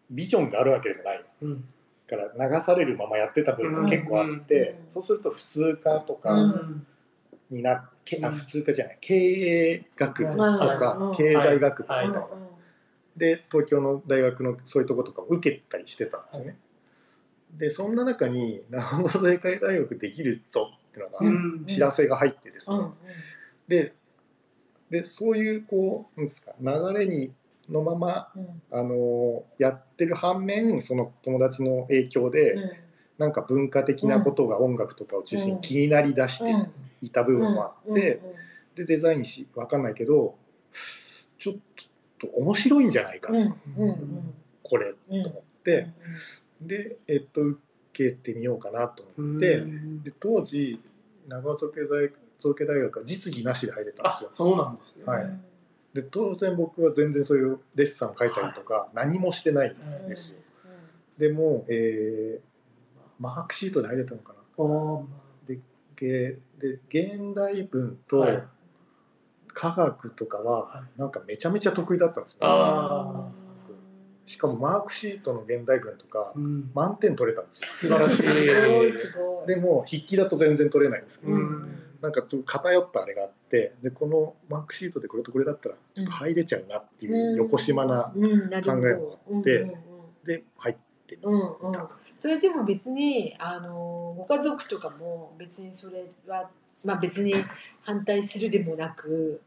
[0.09, 1.25] ビジョンがあるわけでもない。
[1.41, 1.65] うん
[2.07, 4.93] から流されるままやってた部分が結構あって、うん。
[4.93, 6.85] そうすると普通科とうかん。
[7.49, 8.33] になけあうん。
[8.33, 8.97] 普通科じゃない。
[9.01, 11.15] 経営学部とか、うん。
[11.15, 12.29] 経済学部とか、
[13.17, 16.57] で東京の大学のそういうとことかを受けたりしてたんですよね。
[17.57, 21.65] でそんな中に長野大会大学できるぞっていうのがうん。
[21.65, 22.93] 知らせが入ってですね、うん。
[23.67, 23.93] で
[24.91, 27.33] でそういうこうなんですか流れに
[27.69, 28.61] のままうん。
[28.71, 32.71] あのやってる反面その友達の影響で、うん。
[33.17, 36.53] なんか文化的なことが音楽とかを中心に気になりだして
[37.01, 38.21] いた部分もあって、
[38.75, 40.35] でデザインし分かんないけど
[41.39, 41.55] ちょっ
[42.19, 44.33] と面白いんじゃないか、うんうんうん。
[44.63, 45.87] これうんと思って、
[46.59, 47.59] で、えっと、受
[47.93, 50.03] けてみようかなと思って、うん。
[50.03, 50.81] で当時
[51.27, 54.29] 長尾造形大造形大学は実技なしで入れたんですよ。
[54.31, 55.05] あそうなんですね。
[55.05, 55.39] はい
[55.95, 60.35] で当然僕は全然そういうレッサンを書いたりとか何もしてないんですよ。
[61.17, 62.55] でも、えー
[63.17, 64.39] マークシートで入れたのかな。
[64.57, 65.05] お
[65.47, 65.57] で
[65.95, 68.43] げで現代文とはい
[69.53, 72.39] 科学とかははなんかめちゃめちゃ得意だったんですよ。
[72.41, 73.31] あ
[74.25, 77.97] しかもマークシートの現代文とかうん満点取れたんですよ。
[77.97, 79.47] 素晴らしい。
[79.47, 89.75] でも筆記だと全然取れないんですけど、うんだなんかちょっと偏ったあれがあってでこのマークシートでこれとこれだったらちょっと入れちゃうなっていう横島な考えもあって
[90.23, 90.75] で入っ
[91.07, 91.71] てみうんうん。
[91.73, 91.89] た。
[92.15, 96.49] それでも別にあのご家族とかも別にそれは
[96.83, 97.33] まあ別に
[97.81, 99.41] 反対するでもなく、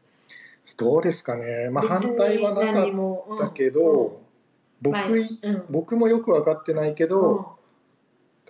[0.77, 4.21] どうですかね、まあ、反対はな何かっもたけど、
[4.81, 4.97] 僕
[5.69, 7.58] 僕もよく分かってないけど、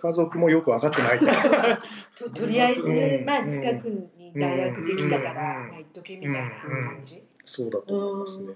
[0.00, 1.18] 家族もよく分かってない。
[1.18, 2.30] と。
[2.30, 3.24] とりあえず、うん。
[3.24, 5.68] まあ近くに大学できたから、うん。
[5.68, 7.22] まあ行っとけみたいな感じ。
[7.44, 8.54] そうだと思いますね。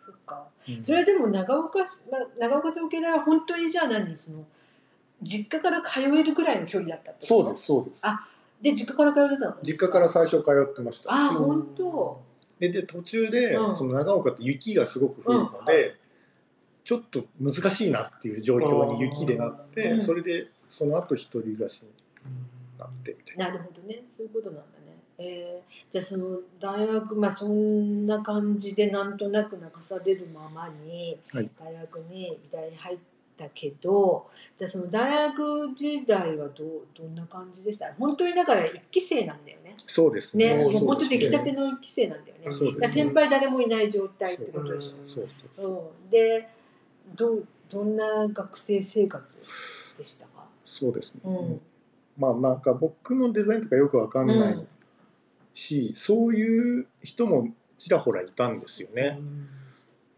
[0.00, 0.44] そっか。
[0.68, 0.82] うん。
[0.82, 4.16] それでも長岡市、まあ、長岡町系大は本当にじゃあ何？
[4.16, 4.44] その
[5.22, 7.44] 実家から通えるくらいの距離だったってこと？
[7.44, 8.00] そうです、そうです。
[8.04, 8.28] あ
[8.60, 9.56] で実家から通えてたの？
[9.62, 11.12] 実家から最初通ってました。
[11.12, 12.20] あ本当。
[12.58, 13.76] でで途中で、うん。
[13.76, 15.96] その長岡って雪がすごく降るので、
[16.84, 21.88] ちょっと難しいなっていう状況に雪でなって、うんそれでその後一人暮らしに
[22.78, 23.46] なってみたいな。
[23.48, 24.96] なるほどねそういうことなんだね。
[25.18, 32.98] えー、じゃあその大学まあそんな感じでなんとなく泣かされるままにはい大学に美大に入っ
[33.36, 37.92] たけどじゃあその大学時代はどうどんな感じでした？
[37.98, 39.76] 本当にだから一期生なんだよね。
[39.86, 40.56] そうですね。
[40.56, 42.50] ねもうそう本当出来たての一期生なんだよね。
[42.50, 45.92] そうですね先輩誰もいない状態ってことでしそうそうょ。
[46.04, 46.48] うん、で
[47.14, 49.38] どうどんな学生生活
[49.96, 50.46] でしたか？
[50.64, 51.20] そうですね。
[51.24, 51.60] うん
[52.18, 54.66] まあなんか僕のデザインとかよくわかんない
[55.54, 59.18] し、そういう人もちらほらいたんですよね。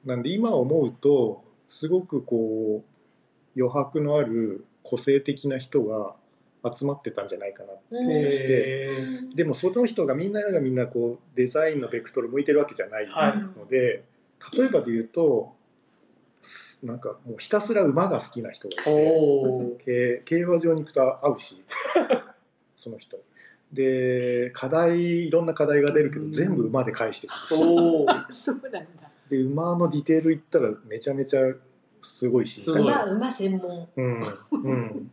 [0.04, 6.16] なんで今思うとすごくこう余白のある個性的な人が
[6.74, 8.96] 集まってたんじゃないかなってして、へ
[9.36, 14.04] でもその人がみんながみんなこうデザインのベクトル向いてるわけじゃないはいので、
[14.52, 15.54] 例えばで言うと
[16.82, 19.76] なんかもうひたすら馬が好きな人がいー。
[19.76, 21.62] て競競馬場に行くと会うし
[22.76, 23.16] その人。
[23.16, 23.22] に。
[23.72, 27.48] で課題いろんな課題が出るけど全部馬で返してくるし。
[27.48, 28.28] そうなん
[28.70, 28.86] だ。
[29.28, 31.40] で馬のディテール言ったらめちゃめちゃ
[32.02, 32.62] すごいし。
[32.70, 33.88] 馬馬専門。
[33.96, 35.12] うんうん、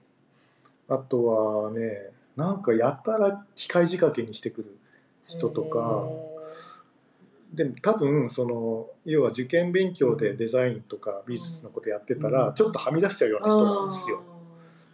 [0.88, 4.78] あとはねなんかやたら機械仕掛けにしてくる
[5.26, 6.08] 人とか
[7.54, 12.34] でも多分その要は受験勉強でデザインとか美術のことやってたうん。
[12.34, 14.22] らちょっとはみ出しちゃうような人なんですよ。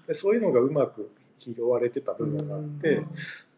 [0.08, 3.08] でそういうのがうまく拾われてた部分があって、うん。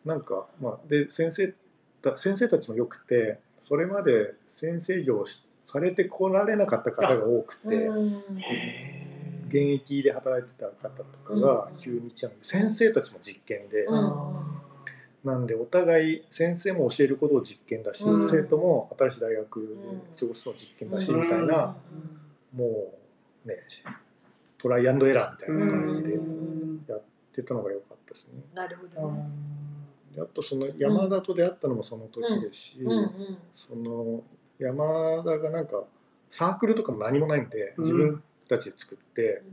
[0.05, 1.53] なんかまあで先生
[2.01, 7.67] た先生たちもよくてそれまで先生業をしされてこられなかった方が多くて。
[7.67, 8.23] うん。
[9.49, 14.58] 現役で働いてた方とかが急に来ちゃうんで先生たちも実験で、うん
[15.23, 18.29] なんでお互い先生も教えることを実験だし、うん。
[18.29, 21.21] 生徒も新しい大学で過ごすのを実験だし、うん。
[21.21, 21.75] みたいな、
[22.55, 22.93] も
[23.45, 23.55] うね
[24.57, 26.85] トライアンドエラーみたいな感じでうん。
[26.87, 27.01] やっ
[27.33, 28.41] てたのが良かったですね。
[28.53, 29.11] なるほど。
[29.11, 29.29] ね。
[30.15, 32.79] であとその山田と出会ったのもその時ですし、
[33.55, 34.23] その
[34.57, 35.83] 山田がなんか
[36.29, 39.43] サークルとかも何もないんでうん自分たちで作って、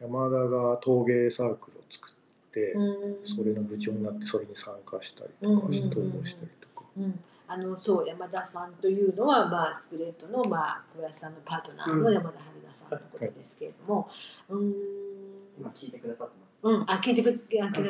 [0.00, 2.15] 山田が陶芸サークルを作って、
[2.60, 3.26] うん。
[3.26, 6.86] それの部長になってそれに参加したりとかしうん投稿したりとか。
[6.96, 7.20] うん。
[7.48, 12.14] あのそう山田さんというのは、まあ、スプレッドの、まあ、小林さんのパートナーのうん。
[12.14, 14.10] 山田春菜さんのことですけれども、
[14.48, 14.74] うーん。
[15.58, 16.46] 今聞いてくださってます。
[16.62, 17.38] うん、あ聞いてくだ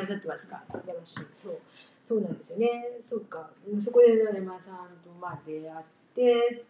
[0.05, 0.63] さってますか。
[0.71, 1.19] 素晴らしい。
[1.33, 1.59] そう。
[2.03, 2.69] そうなんですよね。
[3.01, 3.49] そうか。
[3.69, 6.65] うんそこで山田さんとまあ出会って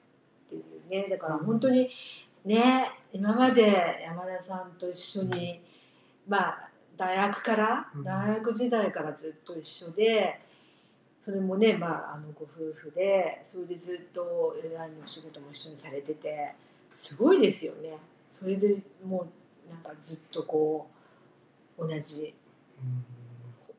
[0.48, 1.08] っていうね。
[1.10, 1.90] だから本当に
[2.44, 5.62] ね今まで山田さんと一緒に
[6.28, 8.04] まあ大学からうん。
[8.04, 10.42] 大学時代からずっと一緒で
[11.24, 16.54] それもねまああのご夫婦でそれでずっとデザインの仕事も一緒にされてて
[16.94, 17.98] すごいですよね。
[18.40, 19.28] それでも
[19.68, 20.88] うなんかずっとこ
[21.78, 22.34] う同じ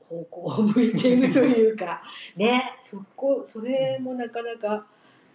[0.09, 2.03] 方向を向いているというか
[2.37, 4.85] ねそこそれもなかなかうん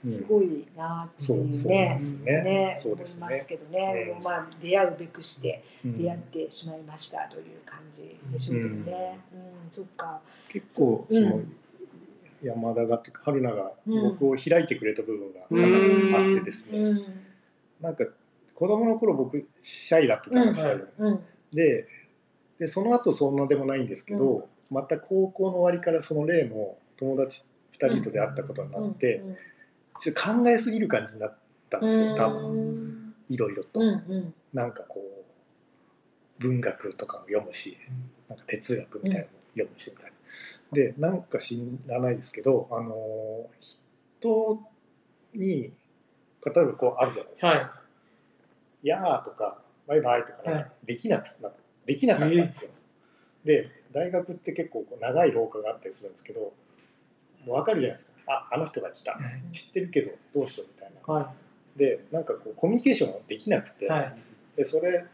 [0.09, 2.43] すごいなってそういうねすね。
[2.43, 3.21] ねそうですね。
[3.21, 3.47] 思います。
[3.47, 5.97] けどね、うんまあ出会うべくしてうん。
[5.97, 9.19] 出会ってしまいましたという感じでしょうけどね。
[9.33, 10.19] うん、そっか。
[10.49, 11.29] 結構うん。
[11.29, 11.41] その
[12.41, 14.03] 山田がって春菜がうん。
[14.19, 16.79] 僕を開いてくれた部分がかなりあってですね。
[16.79, 17.05] うん、
[17.79, 18.05] なんか
[18.55, 20.73] 子供の頃僕シャイだったじゃないですか。
[20.99, 21.19] うん、うん、
[21.53, 21.87] で
[22.59, 29.37] でその後そんなでもないんですけど、また高校の終わりからその例の友達2人と出会ったことになって、うん
[30.03, 31.37] ちょっと考えすぎる感じになっ
[31.69, 33.79] たんですよ多分うんいろいろと。
[33.79, 34.99] うん、うん、なんかこ
[36.39, 37.77] う文学とかも読むし
[38.27, 40.11] なんか哲学みたいなのも読むしみたいな。
[40.73, 44.59] でなんか知らないですけどあの人
[45.33, 45.71] に
[46.45, 47.47] 例えばこうあるじゃないですか。
[47.47, 47.69] はい。
[48.83, 51.49] いやーとかバイバイとかね、はいできなくな
[51.85, 52.71] できなかったんですよ。
[53.45, 56.53] で大学って結構こう長い廊下があったりするんですけども
[57.47, 59.17] う分かるじゃないですかああの人が来た。
[59.51, 61.13] 知ってるけどどうしようみたいな。
[61.13, 61.33] は
[61.75, 63.87] でなんかこうコミュニケーションができなくて、い。
[63.87, 64.17] はい。
[64.57, 65.05] でそれ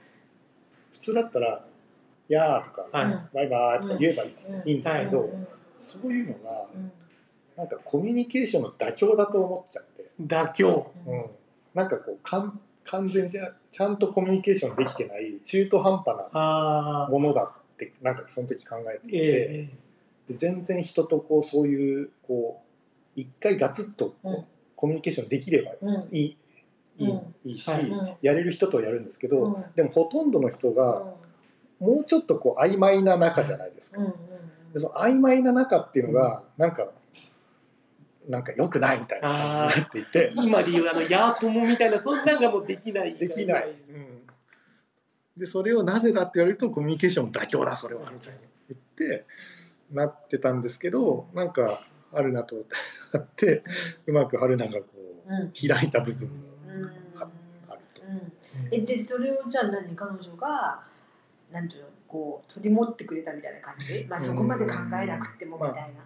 [0.91, 1.65] 普通だったら
[2.27, 3.35] 「やー」とか、はい。
[3.35, 4.27] バイバイ」とか言えばい
[4.65, 5.47] い,、うんですけど、うん。
[5.79, 6.91] そういうのがうん。
[7.55, 10.93] なんかコミュニケーションの妥協だと思っちゃって、妥協。
[11.05, 11.25] うん、
[11.73, 17.09] なんかこうかん完全じゃちゃんとコミュニケーションできてない中途半端なああ。
[17.09, 17.43] ものだ
[17.73, 19.69] ってなんかその時考えていて、え。
[20.29, 22.68] で全然人とこうそういうこう
[23.21, 24.15] 一回ガツッと
[24.75, 26.15] コミュニケーションできればうん。
[26.15, 26.37] いい,、
[26.99, 27.35] いいうん。
[27.45, 27.69] いいし、
[28.21, 29.65] やれる人とはやるんですけど、うん。
[29.75, 34.01] でもほとんどの人がうもうちょっとこう曖昧な中じゃないですか。
[34.73, 36.89] でその曖昧な中っていうのがなんか、
[38.27, 40.19] なんか良くないみたいな感じになっていて。
[40.19, 43.15] え今で言うあのヤートモみたいなそんなんがもうできない。
[43.15, 44.21] できない、うん、
[45.37, 48.11] でそれをなぜだって言われるとコミュニケーションの妥協だそれは。
[48.11, 48.81] みたいに言っ
[49.19, 49.25] て
[49.91, 52.55] なってたんですけどなんか春菜と
[53.11, 53.63] 会って
[54.07, 54.85] うまく春菜がこ
[55.27, 55.51] ううん。
[55.51, 56.33] 開いた部分も
[56.67, 56.85] うん
[57.21, 57.27] あ
[57.69, 58.01] あると。
[58.01, 58.33] うん。
[58.71, 60.83] えでそれをじゃあ何彼女が
[61.51, 66.05] なんていうのこう取り持ってくれたみたいな感じ、まあ、そこまで考えなくてもみたいな。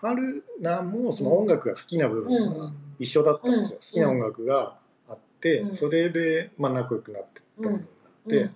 [0.00, 3.80] 春菜もその音楽が好きな部分がうん一緒だったんですよ、うん。
[3.80, 4.76] 好きな音楽が
[5.08, 5.74] あって、うん。
[5.76, 8.50] それでまあ仲良くなってった部分があって、うん。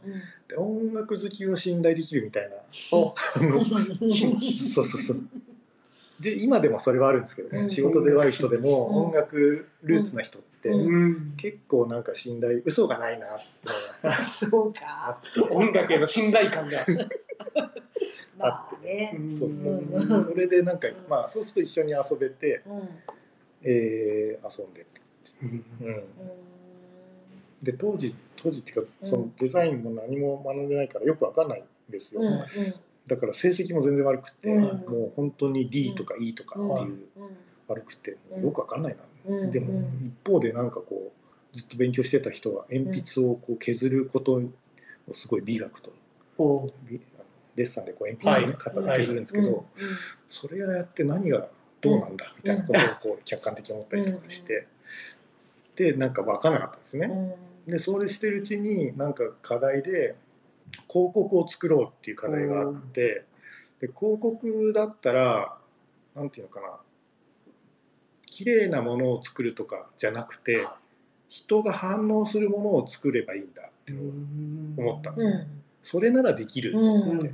[0.48, 3.44] で音楽好きを信頼できるみたいな そう
[4.74, 5.22] そうそう
[6.20, 7.70] で今でもそれはあるんですけどね、うん。
[7.70, 8.96] 仕事で悪い人でもうん。
[9.06, 10.70] 音楽ルーツな人って。
[11.36, 13.44] 結構なんか信頼嘘がないなって
[14.50, 15.20] そうあか。
[15.42, 15.54] って。
[15.54, 16.84] 音楽への信頼感が。
[18.36, 19.16] まあね。
[19.16, 19.30] うん。
[19.30, 20.26] そうそううんそう。
[20.32, 22.88] それでなんかまあそうすると一緒に遊べて、うん。
[23.62, 25.00] えー遊んでって、
[25.42, 25.64] うん。
[25.80, 26.04] うん、
[27.62, 32.42] で当時当時っていうかそのデザインも何も学んでないからよくわかんないんですよ、うんうん
[33.08, 34.62] だから成績も全然悪くて、うん。
[34.62, 34.70] も
[35.06, 36.98] う本当に D とか E とかっていう
[37.66, 39.50] 悪くて、よくわかんないな、うん。
[39.50, 41.12] でも一方でなんかこ
[41.54, 44.42] うずっと勉強してた人は鉛筆をこう削ることを
[45.14, 45.92] すごい美学と
[47.56, 48.56] デッサンでこう鉛筆の、ねはい。
[48.58, 49.64] 型で削るんですけど、
[50.28, 51.48] それをやって何が
[51.80, 52.78] どうなんだみたいなこと
[53.10, 54.66] をこう客観的に思ったりとかして、
[55.76, 57.36] でなんか分からなかったんですね。
[57.66, 60.16] でそれしてるうちになんか課題で
[60.88, 63.24] 広告を作ろうっていう課題があって
[63.80, 65.56] で広告だったら
[66.14, 66.68] なんていうのかな。
[68.30, 70.66] 綺麗なものを作るとかじゃなくて
[71.28, 73.92] 人が反応するものを作ればいいんだって
[74.80, 75.32] 思ったんですよ。
[75.82, 77.32] それならできると思って、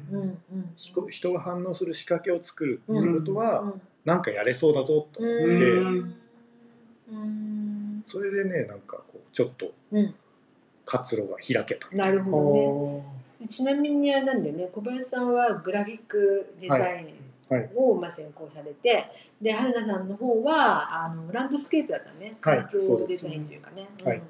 [0.77, 5.45] 人人が反応する仕掛けを作るっていうことは、なんかやれそうだぞと思って、
[7.11, 8.05] うん。
[8.07, 9.73] それでねなんかこうちょっと
[10.87, 11.89] 活路が開けた。
[11.95, 13.24] なるほどね。
[13.43, 14.69] おちなみにあれなんだよね。
[14.73, 17.15] 小林さんはグラフィックデザイ
[17.49, 17.71] はい。
[17.75, 19.05] ンをまあ専攻されて、
[19.41, 22.37] で春菜さんの方はあのランドスケープだったね。
[22.41, 22.59] はい。
[22.59, 24.17] 環境デザインというかね、はい。
[24.19, 24.23] うん。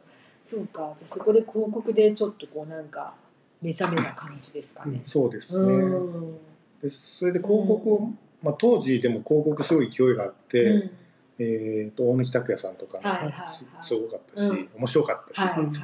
[0.44, 0.94] そうか。
[0.98, 3.14] じゃあそこで広告でちょっとこうなんか
[3.62, 5.02] 目覚めた感じですかね。
[5.06, 6.38] そうですね、うん。
[6.82, 8.10] でそれで広告を、
[8.42, 10.90] まあ、当時でも広告すごい勢いがあって、うん。
[11.38, 13.84] えー、と大貫拓也さんとかもはいはいはい。
[13.84, 14.68] すすごかったし、うん。
[14.76, 15.74] 面白かったし、はいはい、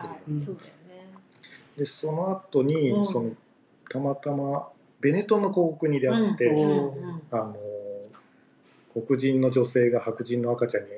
[0.41, 0.80] そうだよね。
[1.81, 3.07] でその後に、うん。
[3.07, 3.31] その
[3.89, 4.69] たまたま
[5.01, 6.59] ベネトンの広告に出会って、うん。
[6.59, 7.23] うん。
[7.31, 7.57] あの
[9.07, 10.91] 黒人の女性が白人の赤ちゃんに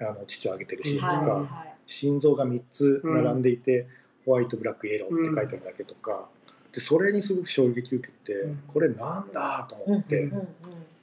[0.00, 1.46] あの乳をあげてるシーンとか、はい。
[1.46, 3.86] はい心臓が3つ並んでいて、
[4.24, 6.30] ホワイトブラックイエローって書いてあるだけとか、
[6.72, 8.62] でそれにすごく衝撃を受けて、うん。
[8.72, 10.48] これなんだと思って、うんうん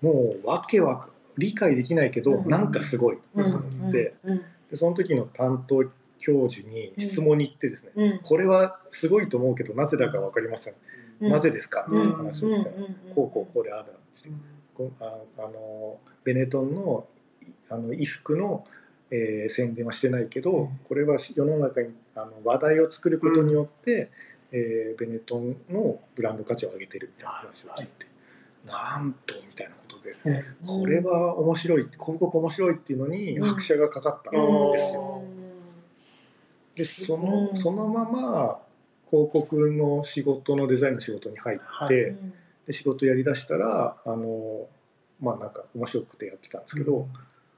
[0.02, 2.50] もうわけわか理解できないけど、うん。
[2.50, 4.38] なんかすごいとうん思って、うん。
[4.72, 5.84] でその時の担当
[6.22, 8.20] 教授に質問に行ってですね、うん。
[8.24, 10.76] これはすごいと思うけどなぜだか分かりません、
[11.20, 11.30] うん。
[11.30, 11.86] なぜですか？
[11.90, 12.84] みたいなうん話を聞いたら、うん。
[13.16, 14.30] こうこうこうでああだって
[14.74, 17.06] こうああのベネトンの
[17.70, 18.66] あの衣服の、
[19.10, 20.80] えー宣伝はしてないけど、うん。
[20.88, 24.10] これは世の中にあの話題を作ることによって、
[24.52, 28.08] えーベネトンのブランド価値を上げてるみたいな話を聞いて、
[28.66, 30.46] なんとみたいなことで。
[30.66, 33.48] これは面白い広告面白いっていうのにうん。
[33.48, 35.24] 拍車がかかったんうんですよ。
[36.76, 38.62] でそのうんそのまま
[39.10, 42.16] 広告の仕事のデザインの仕事に入って、はい。
[42.68, 44.68] で仕事やりだしたらあの
[45.20, 47.08] まあなんか面白くてやってたんですけど、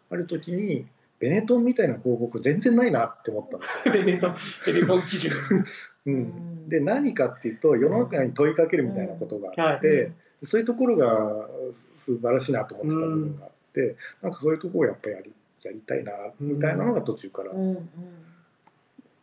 [0.09, 0.87] ある時に
[1.19, 3.93] ベネトンみたいな広告全然ないなって思ったんですよ。
[4.05, 4.35] ベネトン
[4.65, 5.31] ベネトン基準。
[6.05, 10.11] うん、で何かっていうと世の中に問いかけるみたいなことがあって、
[10.43, 11.47] そういうところが
[11.97, 16.11] 素晴らしいなと思ってた部分があって、なんかそういうところをやっぱりやりやりたいな
[16.41, 17.89] みたいなのが途中から、うんうん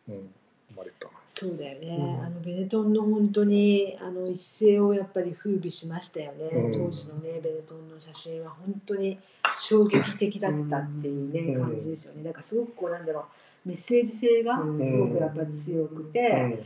[0.09, 0.33] うん
[0.71, 1.09] 生まれた。
[1.27, 2.25] そうだよね、うん。
[2.25, 6.71] あのベネトンの本当にあの一世をやっぱり風靡しましたよね、うん。
[6.71, 9.19] 当時のねベネトンの写真は本当に
[9.59, 11.61] 衝撃的だったっていうね、うん。
[11.61, 12.23] 感じですよね。
[12.23, 13.25] だからすごくこうなんだろ
[13.65, 16.63] うメッセージ性がすごくやっぱ強くて、うん。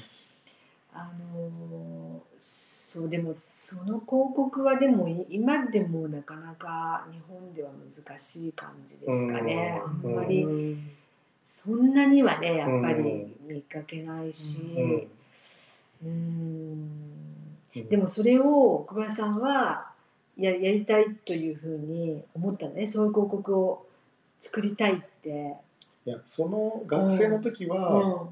[0.93, 10.11] あのそうでもその広告はでもい今でもなかなか日本では難しい感じですかね、うん。
[10.11, 10.89] あんまりうん
[11.45, 14.61] そんなにはねやっぱり見かけないし、
[16.03, 16.67] うん。
[17.89, 19.91] でもそれを小林さんは
[20.37, 22.85] ややりたいというふうに思ったのね。
[22.85, 23.85] そういう広告を
[24.41, 25.55] 作りたいって。
[26.05, 28.27] いやその学生の時うは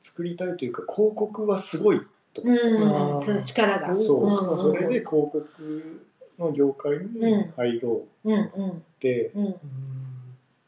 [0.00, 2.00] 作りたいというか広告はすごい
[2.32, 3.14] とん思った。
[3.16, 3.94] うん、その力が。
[3.94, 6.00] それで広告
[6.38, 8.70] の業界に入ろううんうん。
[8.70, 9.54] って、うん。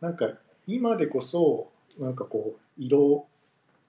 [0.01, 0.31] なんか
[0.67, 3.27] 今でこそなんかこう色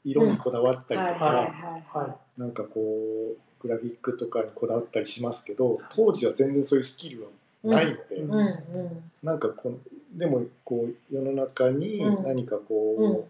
[0.04, 2.08] 色にこだわったりとか、はいはいはい。
[2.10, 7.30] はなんかこうグラフィックとかにこだわったりしますけど当時は全然そういうスキルは
[7.64, 8.32] ないので、うん。
[8.32, 9.78] うんうんなんかこの
[10.14, 12.24] でもこう世の中にうん。
[12.24, 13.28] 何かこ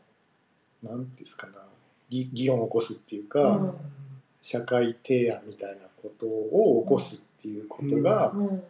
[0.84, 1.54] う、なんていうんですかな
[2.10, 3.74] 議議論を起こすっていうか、うん。
[4.42, 8.64] 社会提案みたいなことを起こすっていうことが、うん。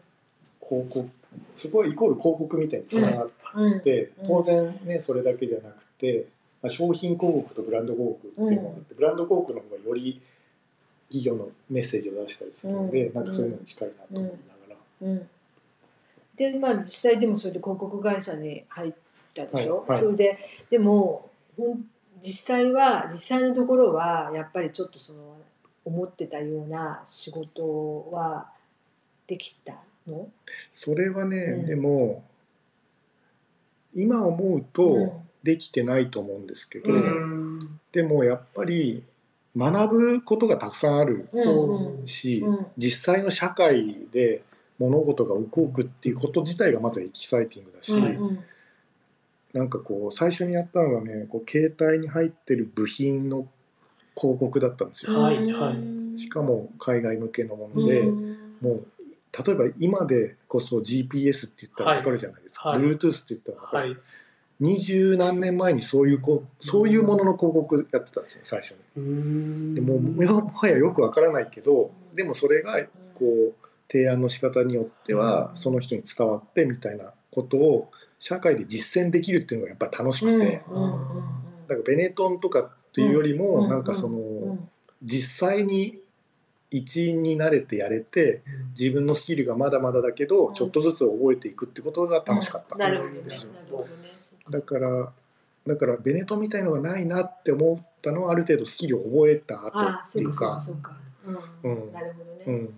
[0.68, 1.10] 広告
[1.56, 4.28] そこはイコール広告みたいにつながっうんて、うん。
[4.28, 6.28] 当然ねそれだけじゃなくて、
[6.62, 10.22] まあ、商品広告とブランド広告っていうのがあって、ブランド広告の方がより
[11.10, 13.16] 企業のメッセージを出したりするので、うん。
[13.16, 14.36] なんかそういうのに近いなと思いなが
[14.70, 14.76] ら。
[15.02, 15.30] うん。
[16.36, 18.94] でまあ実際でもそれで広告会社に入っ
[19.34, 20.00] たでしょ、はいはい。
[20.02, 20.38] それで
[20.70, 21.30] でも
[22.22, 25.38] 実際は実際のところはやっぱりちょっとその
[25.86, 28.52] 思ってたような仕事は
[29.26, 29.76] できた
[30.08, 30.28] の？
[30.74, 31.66] それはね、うん。
[31.66, 32.24] でも
[33.98, 37.80] 今思うとできてないと思うんですけど、うん。
[37.92, 39.04] でもやっぱり
[39.58, 42.00] 学ぶことがたくさんあるうん。
[42.02, 42.08] うん。
[42.08, 42.68] し、うん。
[42.78, 44.44] 実際の社会で
[44.78, 48.06] 物事が動くっていうこと自体がまずエキサイティングだし、うん。
[48.06, 48.40] うん。
[49.54, 53.48] なんかこう最初にやったのがねこう携帯に入ってる部品の
[54.16, 55.20] 広告だったんですよ。
[55.20, 55.38] はい。
[55.52, 56.20] はい。
[56.20, 58.38] しかも海外向けのもので、うん。
[58.62, 58.88] もう
[59.32, 62.80] 例えば今でこそ GPS って言ったら分かるじゃないですか、はい。
[62.80, 63.98] Bluetooth って言ったら分かる、はい。
[64.60, 68.78] 二十何年前にそういうこそういうものの広告やってたんですよ最初に。
[68.98, 69.76] うん。
[69.76, 72.84] でもうもはやよく分からないけどでもそれが
[73.16, 73.54] こう
[73.92, 80.92] 提案の仕方によってはその人に伝わってみたいなことを社会で実践できるっていうのがやっぱり楽しくて、うん。
[81.68, 83.70] からベネトンとかっていうよりも、うん。
[83.70, 84.70] なんかその、うん。
[85.04, 86.00] 実際に
[86.70, 88.42] 一員になれてやれて
[88.78, 90.54] 自分のスキルがまだまだだけど、うん。
[90.54, 92.76] ちょっとずつ覚えていくってことが楽しかった。
[92.76, 92.80] ん。
[92.80, 93.16] なるほどね。
[93.16, 93.88] なるですよ。
[94.50, 95.12] だから
[95.68, 100.60] だからベネトンみたいのがないなって思ったのはある程度スキルを覚えた後ああ、ってそうか。
[100.60, 100.96] そういうかか
[101.26, 101.58] そうか。
[101.64, 101.90] ううん。
[101.90, 101.94] ん。
[101.94, 102.44] なるほどね。
[102.46, 102.74] うん。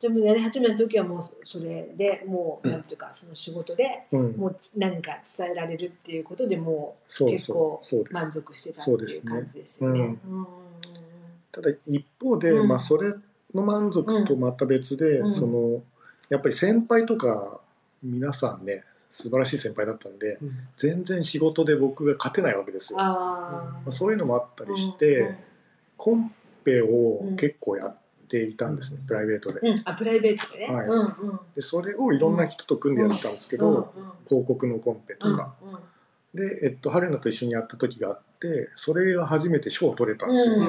[0.00, 10.16] でもやり始めた時はもうそそれでもうなんていうかその仕事でうん、もう何か伝えられるっていうことでもそう結構満足してたっていう感じですよね。
[11.52, 12.68] ただ一方で、うん。
[12.68, 13.14] まあ、それ
[13.54, 15.32] の満足とまた別で、うん。
[15.32, 15.82] その
[16.28, 17.60] やっぱり先輩とか
[18.02, 20.52] 皆さんね素晴らしい先輩だったんでうん。
[20.76, 22.98] 全然仕事で僕が勝てないわけですよ。
[22.98, 25.36] まああ、そういうのもあったりして、うん
[25.96, 26.34] コン
[26.64, 27.96] ペを結構やっ
[28.28, 29.06] ていたんですね、うん。
[29.06, 29.60] プライベートで。
[29.84, 30.66] あプライベートで？
[30.66, 30.74] ね。
[30.74, 30.86] はい。
[30.86, 31.40] うんうん。
[31.54, 33.94] でそれをいろんな人と組んでやってたんですけど、
[34.26, 35.54] 広告のコンペとか。
[36.34, 40.66] で、えっと、春菜と一緒にやった時があってそれが初めて賞を取れたんですよね。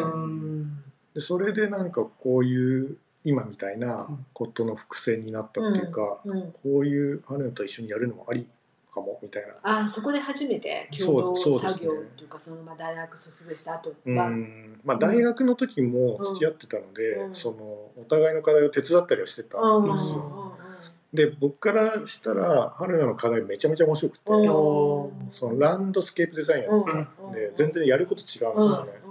[1.15, 6.51] うんでそれでなんかこういう今みたいなことの伏線になったっていうか、うん。
[6.51, 8.47] こういう春菜と一緒にやるのもあり
[8.93, 9.83] かもみたいな。
[9.83, 14.79] あそこで初めて共同作業というかそのまあ大学卒業した後うは、ん。
[14.85, 17.35] まあ、大学の時も付き合ってたので、うん。
[17.35, 20.57] そのお互いの課題を手伝ったりはしてたうんうんんですよ。
[21.13, 24.39] で僕からしたら春菜の課題めちゃめちゃ面白くて、うん。
[24.39, 29.04] うんそのランドスケープデザインやってたうんで全然やること違うんですうんよね。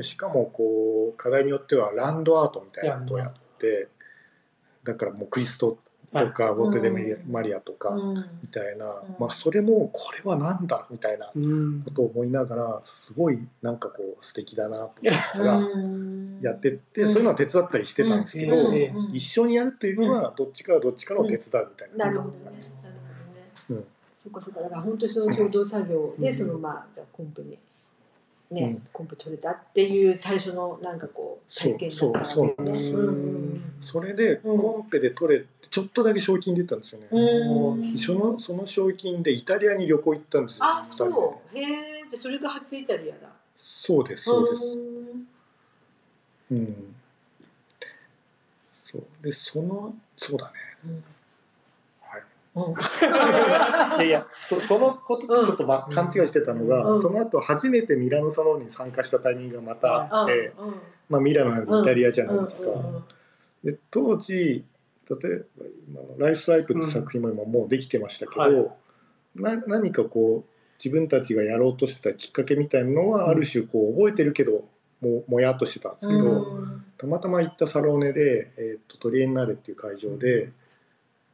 [0.00, 3.88] でしかもこう課題によってはランドアートみたいなことをやって
[4.82, 5.78] だからもうクリスト
[6.12, 6.90] とかボテ・デ・
[7.28, 8.14] マリアとかうん。
[8.42, 9.16] みたいな、うん。
[9.18, 11.82] まあ、それもこれはなんだみたいなうん。
[11.82, 16.40] ことを思いながらすごいなんかこう素敵だなと思いながらうん。
[16.42, 18.56] やってって、うんそういうのは手伝ったりしてたんですけど、
[19.12, 22.10] 一緒にやるっていうのはどっちかはどっちかの手伝うみたいな。
[22.10, 22.20] な。
[22.20, 23.84] うん。
[24.24, 24.62] そっかそっか。
[24.62, 26.34] だから本当にその共同作業で、うん。
[26.34, 27.58] そのまあじゃあコンペに
[28.50, 32.72] ね、うんコンペ取れたっていう最初のなんかこう体験だったそうそうそうね。
[32.72, 37.06] ですうんそれでうんコンペで取れてちょっとだけ賞金出たんですよね。
[37.12, 40.64] うんそのその賞金でイタリアに旅行行ったんですよ。
[40.64, 41.56] あ、そう。
[41.56, 41.66] へえ。
[42.10, 43.28] でそれが初イタリアだ。
[43.56, 44.76] そうですそうです。
[44.76, 45.26] ん
[46.50, 46.94] うん。
[48.74, 50.52] そうでそのそうだね。
[50.86, 51.00] うんは
[52.54, 54.00] い。
[54.00, 55.94] やいやそそのこととちょっと、まうん。
[55.94, 57.02] 勘違いしてたのが、うん。
[57.02, 60.74] その後初めてミラノサロンに参加したタイミングがまたあって、うん。
[61.08, 62.70] まあ、ミラノなんでイタリアじゃないですか。
[63.64, 64.64] で当時
[65.10, 68.70] 例えば今の「ライスライプ」って作品も今もうできてましたけど、はい。
[69.36, 70.50] な何かこう
[70.82, 74.64] 自分たちがやろうとしてたきっかけみたいなのはある種こう覚えてるけど
[75.00, 76.84] ももやっとしてたんですけど、うん。
[76.96, 80.50] たまたま行ったサローネで、えー、とトリエンナーレっていう会場で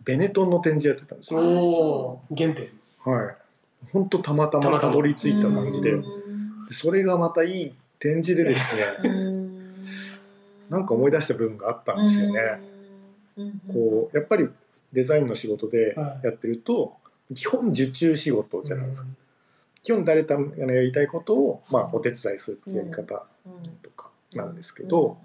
[0.07, 1.41] ベネトンの展示やってたんですよ。
[1.41, 1.43] お
[2.13, 2.69] お原点。
[3.05, 3.35] はい。
[3.93, 5.93] 本当たまたまたどり着いた感じで。
[6.71, 9.75] それがまたいい展示でですねうん。
[10.71, 12.41] なんか思い出した部分があったんですよね。
[13.37, 13.61] うん。
[13.73, 14.49] こうやっぱり
[14.93, 16.27] デザインの仕事ではい。
[16.27, 16.95] やってると
[17.35, 19.09] 基本受注仕事じゃないですか。
[19.83, 23.63] 基本誰かがやりたいことを、まあ、お手伝いするっていうやり方うん。
[23.83, 25.19] とかなんですけど、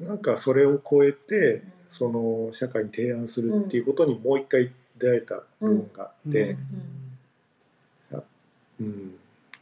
[0.00, 1.62] なんかそれを超えて
[1.92, 6.56] その社会に提案するっていうことにもう一回出会えた部分があって、
[8.80, 9.14] うん。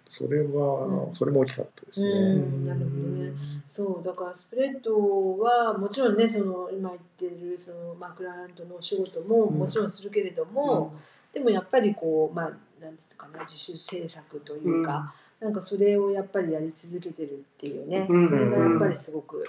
[0.08, 1.14] それは、うん。
[1.14, 2.08] それも大きかったですね。
[2.08, 2.66] うん。
[2.66, 3.32] なるほどね。
[3.68, 9.58] そうだからスプレッドはもちろんねその今言ってるそのマークラントのお仕事もうん。
[9.58, 10.94] もちろんするけれども、
[11.32, 18.28] でもやっぱりこうまあなんていうかな自主制作というか、なんかそれをやっぱりやり続けてるっていうね、うん。
[18.28, 19.46] それがやっぱりすごく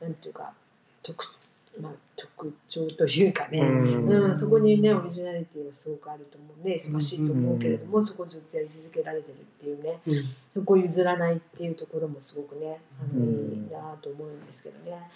[0.00, 0.52] なんていうか
[1.02, 1.24] 特,、
[1.78, 4.08] まあ、特徴というかね、うん。
[4.08, 10.00] うん、そこにねオリジナリティがすごくあると思うね忙しいと思うけれども、そこをずっとやり続けられてるっていうね。
[10.06, 10.24] うん。
[10.52, 13.52] そこを譲らないっていうところもすごくねあの、うん。
[13.52, 15.10] いいなと思うんですけどね。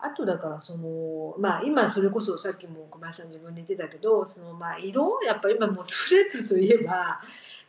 [0.00, 7.20] あとだからそのまあ今それこそさっきも小林さん自分で言ってたけどそのまあ色やっぱ今もうスプレッドといえば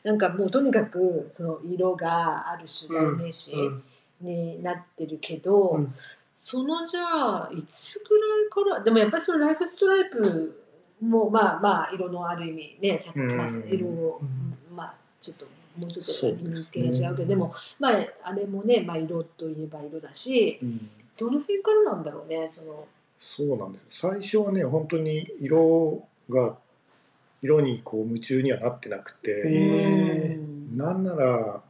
[0.03, 3.83] なんかもうとにかくその色がある種代名詞うん。
[4.21, 5.95] になってるけど、うん
[6.39, 10.63] そのじゃあいつぐらいからでもやっぱりそのライフストライプ
[11.01, 14.25] もまあまあ色のある意味ねさっき、ま色を、う
[14.73, 14.75] ん。
[14.75, 15.45] まあちょっと
[15.77, 20.89] もうちょっとそうですね意味付けが違うけどでもまああれもね、まあ、色といえば色だしうん。
[21.17, 22.87] どの辺からなんだろうねその。
[23.19, 26.55] そうなんです最初はね本当に色が
[27.41, 30.37] 色にこう夢中にはなってなくて、
[30.75, 31.61] なんなら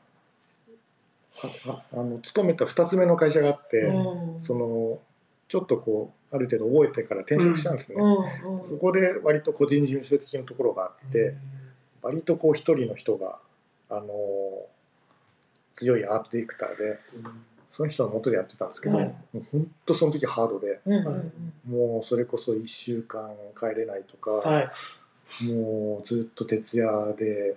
[1.94, 4.42] あの勤めた2つ目の会社があって、うん。
[4.42, 5.00] その
[5.48, 8.04] ちょっとこうある程度覚えてから転職したんですね、う
[8.52, 8.70] んうん。
[8.70, 11.36] そこで割と個人事務所的なところがあって、
[12.02, 13.40] 割とこう一人の人が
[13.90, 14.08] あの
[15.74, 17.00] 強いアートディレクターで
[17.74, 20.82] その人の元でやってたんですけど、はいもう本当その時ハードで
[21.68, 24.72] もうそれこそ1週間帰れないとか、はい。
[25.44, 27.56] もうずっと徹夜で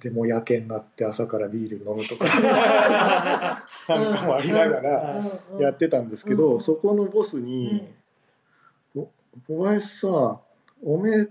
[0.00, 2.24] でもう夜景になって朝からビール飲むとか
[3.88, 5.20] なんかもありながら
[5.58, 7.92] やってたんですけど、うんそこのボスに
[8.94, 9.08] 「お
[9.48, 10.40] 小林さ
[10.84, 11.28] おめえ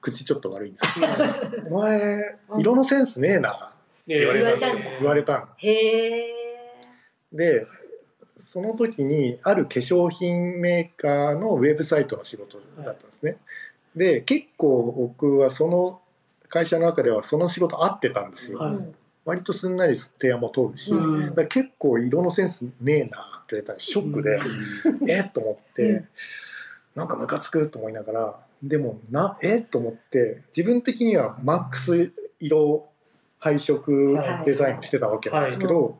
[0.00, 3.72] 口ちょっと悪いんですけどお前色のセンスねえな」
[4.02, 5.48] って言われたんで言われたんだ言われたの。
[5.56, 6.34] へえ
[7.32, 7.66] で
[8.36, 13.36] その時にある化粧品メーカーのウェブサイトの仕事だったんですね。
[13.94, 16.00] で結構僕はその
[16.50, 18.58] 会社の中ではその仕事合ってたんですよ。
[18.58, 18.78] はい。
[19.24, 21.34] 割とすんなり提案も通るし、うん。
[21.34, 24.38] だ結構色のセンスねえなって言われたらショックで、
[25.10, 26.08] えっと思って、うん。
[26.96, 32.88] なんかムカつくと思いながらでもなえっと思って自分的にはマックス色
[33.38, 35.98] 配色デザインをしてたわけなんですけど、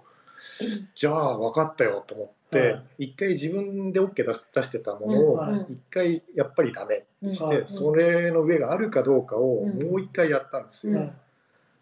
[0.94, 2.66] じゃあ分かったよと思って、は
[2.98, 3.06] い。
[3.06, 5.66] 一回自分で OK 出し出してたものをはい。
[5.70, 10.94] 一回やっぱりダメにして、はいそれの上があるかどうかをもう一回やったんですよ。
[10.94, 11.12] うん。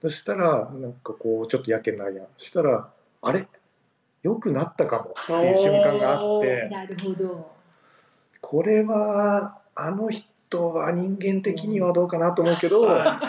[0.01, 2.22] そしたらなんかこうちょっとやけになるや。
[2.22, 2.91] んそしたら
[3.22, 3.49] あれ？
[4.22, 6.68] 良くなったかもっていう瞬間があって。
[6.70, 7.51] なるほど。
[8.41, 13.20] これはあの人は人間的にはどうかなと思うけど、は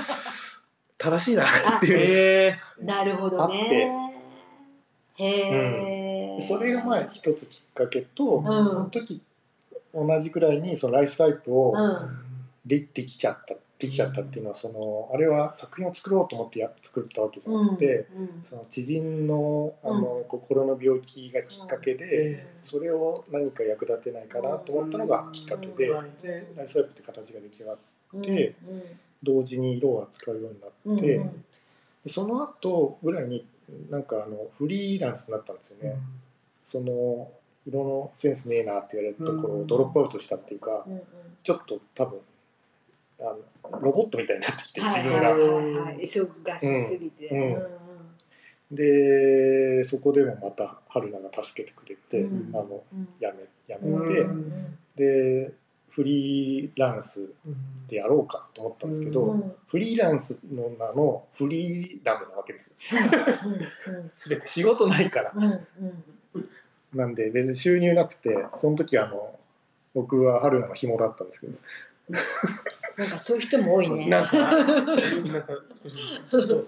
[0.97, 4.08] 正しいなっていうへなるほどね
[5.23, 8.43] へえ、それがまあ一つきっかけと、ん。
[8.43, 9.21] その時
[9.93, 12.25] 同じくらいにそのライフタイプをうん。
[12.65, 22.05] でできちゃったできちゃったっていうのはそのあれは作品を作ろうと思ってや作ったわけじゃなくて、うんその知人のあの、心の病気がきっかけで、
[22.41, 26.17] えそれを何か役立てないかなと思ったのがきっかけで、うん。
[26.19, 27.77] でライフタイプって形が出来上がっ
[28.21, 28.55] て
[29.23, 31.01] 同時に色を扱うようになうんっ
[32.03, 33.45] て、その後ぐらいに
[33.89, 35.97] なんかあのフリーランスになったんですよね。
[36.63, 37.31] その
[37.65, 39.61] 色のセンスねえなって言われたところうん。
[39.63, 41.01] をドロップアウトしたっていうか、うんうん。
[41.43, 42.19] ちょっと多分
[43.19, 43.23] あ
[43.71, 45.19] のロボットみたいになってきてはい自分
[47.53, 47.59] が。
[48.71, 52.53] でそこでもまた春菜が助けてくれて、うん。
[52.53, 53.07] あのうん。
[53.19, 54.77] やめやめうんて、うん。
[54.95, 55.51] で
[55.89, 57.29] フリーランス
[57.87, 59.53] でやろうかと思ったんですけど、うん。
[59.67, 62.75] フリーランスの名のフリーダムなわけです
[64.13, 64.47] すべて。
[64.47, 65.33] 仕事ないから。
[66.93, 69.35] なんで別に収入なくてその時あの
[69.93, 71.53] 僕は春菜の紐だったんですけど。
[72.97, 74.09] なんかそういう人も多いね。
[74.09, 74.51] なんか、
[76.29, 76.65] そうそう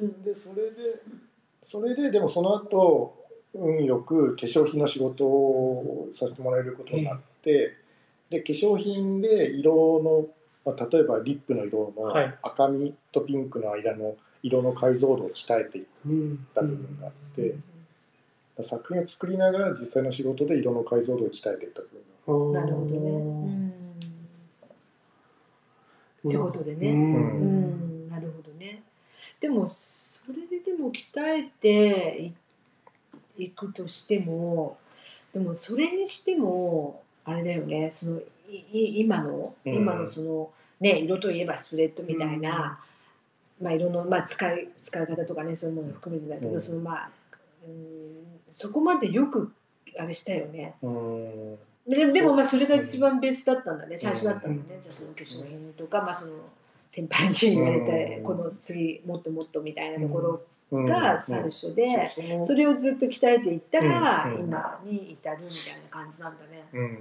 [0.00, 0.22] うん。
[0.22, 1.02] でそれで
[1.62, 7.76] それででもその後運よく化粧品の仕事をさせてもらえることになって、
[8.30, 10.26] で化粧品で色の、
[10.64, 16.46] まあ、例えばリップの色のはい赤みとピンクの間の色の解像度を鍛えていっうん。
[16.54, 17.54] た部分があって、
[18.62, 22.98] 作品を作りながら実際の仕事で色の解像度を鍛えていった部分がなるほどね。
[22.98, 23.74] うん
[26.26, 26.88] 仕事でね。
[26.88, 26.92] う。
[26.92, 28.82] うんん、なるほどね。
[29.40, 32.32] でもそれででも鍛えて
[33.36, 34.78] いいくとしても、
[35.32, 37.90] でもそれにしてもあれだよね。
[37.90, 39.74] そのいい今のうん。
[39.74, 40.50] 今のその
[40.80, 42.78] ね色といえばスプレッドみたいな、
[43.60, 46.60] まあ色のまあ使い使い方とかねそういうものを含めてだけど、うん。
[46.60, 47.10] そのまあ、
[47.66, 49.52] うん、そこまでよく
[49.98, 50.74] あれしたよね。
[50.82, 51.56] うん。
[51.88, 54.82] ででもまあそれが一番ベースだったんだね、最初だったんだね、うん。
[54.82, 56.34] じゃあその化粧品とか、まあ、その
[56.92, 58.24] 先輩に言われて、うん。
[58.24, 60.38] この次もっともっとみたいなところうん
[60.82, 62.12] が最初で、
[62.44, 66.64] それをずっと鍛えていったら、うん今に至るみたいな感じなんだね。
[66.72, 66.98] うん。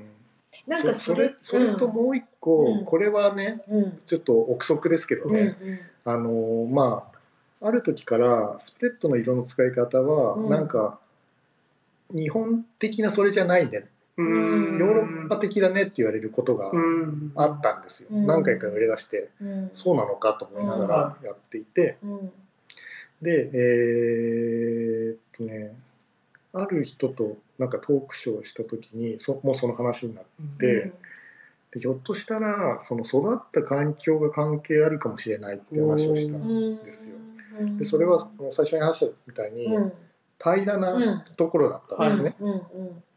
[0.67, 2.85] なんかそれそれともう一個、うん。
[2.85, 3.99] これはねうん。
[4.05, 5.55] ちょっと憶測ですけどうんね、
[6.05, 7.09] あのま
[7.61, 10.49] あある時からスプレッドの色の使い方は、うん。
[10.49, 10.99] なんか
[12.11, 13.87] 日本的なそれじゃないね。
[14.17, 14.77] うん。
[14.77, 17.31] ヨーロッパ的だねって言われることがうん。
[17.35, 18.27] あったんですよ、うん。
[18.27, 19.29] 何回か売れ出して。
[19.41, 19.71] うん。
[19.73, 22.31] そうなのかと思いながらやっていて、うん
[23.23, 25.73] でえーっとね
[26.53, 30.23] ある人となんかトークショーをした時にそもうその話になっ
[30.59, 30.93] て、
[31.71, 36.75] でひょっとしたらその育った環境が関係あるかもしれないって話をしたうん。
[36.75, 37.15] んですよ。
[37.59, 37.77] うん。
[37.77, 39.93] でそれは最初に話したみたいにうん。
[40.39, 42.35] 平らなところだったんですね。
[42.39, 42.51] うん。
[42.51, 42.61] うん。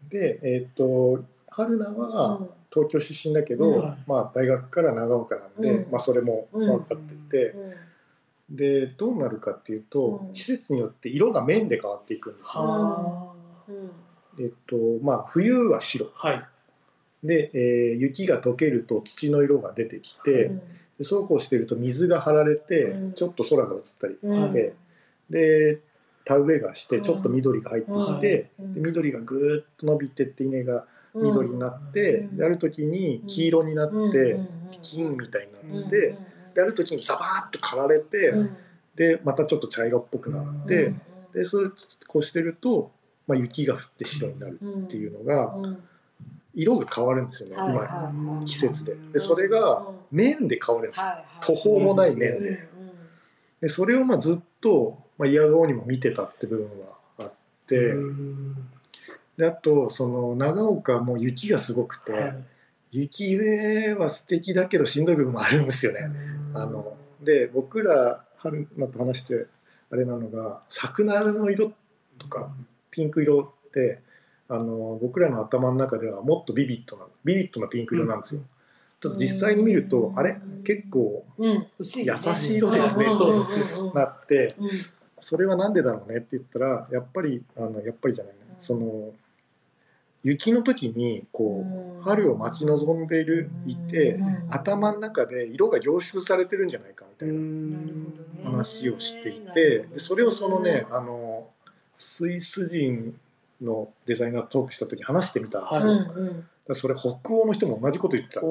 [0.09, 2.49] で、えーっと春菜はうん。
[2.73, 3.97] 東京出身だけど、うん。
[4.07, 5.91] まあ、大学から長岡なんで、うん。
[5.91, 7.86] まあ、それも分かっていて、うん
[8.51, 10.33] でどうなるかっていうと、うん。
[10.33, 12.63] 季節によって色が面で変わっていくんですよ。
[12.63, 13.33] は
[13.69, 14.45] うん。
[14.45, 16.13] えっとまあ、冬は白。
[16.17, 16.29] あ。
[16.29, 16.49] はい。
[17.25, 20.59] で、えー雪が溶けると土の色が出てきて、うん。
[20.99, 23.13] でそうこうしてると水が張られて、うん。
[23.15, 24.53] ちょっと空が映ったりして、うん。
[25.31, 25.81] で
[26.25, 27.03] 田植えがしてうん。
[27.03, 28.75] ちょっと緑が入ってきて、うん。
[28.75, 32.37] で緑がぐーっと伸びてって稲が緑になって、うん。
[32.37, 34.49] である時に黄色になって、うん。
[34.83, 35.87] 金みたいになうん。
[35.87, 36.19] って、
[36.57, 38.57] である時にザバーッと刈られて、うん。
[38.97, 41.03] でまたちょっと茶色っぽくなって、うん。
[41.35, 41.69] でそれ
[42.09, 42.91] こうしてると、
[43.27, 45.85] まあ、雪が降って白になるっていうのが、うん。
[46.55, 48.47] 色が変わるんですよね、はい今はい。
[48.47, 48.97] 季節で。
[49.13, 50.97] でそれが面で変わるんで
[51.27, 52.69] す途方もないうん面で。
[53.61, 57.33] でそれをまあずっと、まあ、嫌顔にも見てたって部分はあっ
[57.67, 58.57] て、うん。
[59.37, 62.45] であとその長岡も雪がすごくて、はい。
[62.93, 63.37] 雪
[63.99, 66.09] は素敵だけどしんどい部分もあるんですよね。
[66.63, 69.47] あので僕ら春菜と話して
[69.91, 71.73] あれなのが桜の色
[72.19, 72.51] とか
[72.91, 74.01] ピンク色って
[74.49, 78.41] あの僕らの頭の中ではもっとビビッドなビビッドなピンク色なんですよ。
[79.01, 83.95] ちょっと実際に見るとあれ結構優しい色ですねうんそうです。
[83.95, 84.71] なってうん。
[85.21, 88.41] それは何でだろうねって言ったらやっぱりあのやっぱりじゃないね。
[88.59, 89.13] その
[90.27, 91.65] 雪の時にこ
[92.01, 94.47] う春を待ち望んでいるいてうん。
[94.51, 97.29] 頭の中で色が凝縮されてるんじゃないかみたい
[98.45, 101.47] な話をしていてでそれをそのねあの
[101.97, 103.15] スイス人
[103.63, 105.95] のデザイナーとトークした時に話してみたんですうよ。
[105.95, 106.27] んうん。
[106.27, 108.41] だからそれ北欧の人も同じこと言ってた。
[108.41, 108.51] で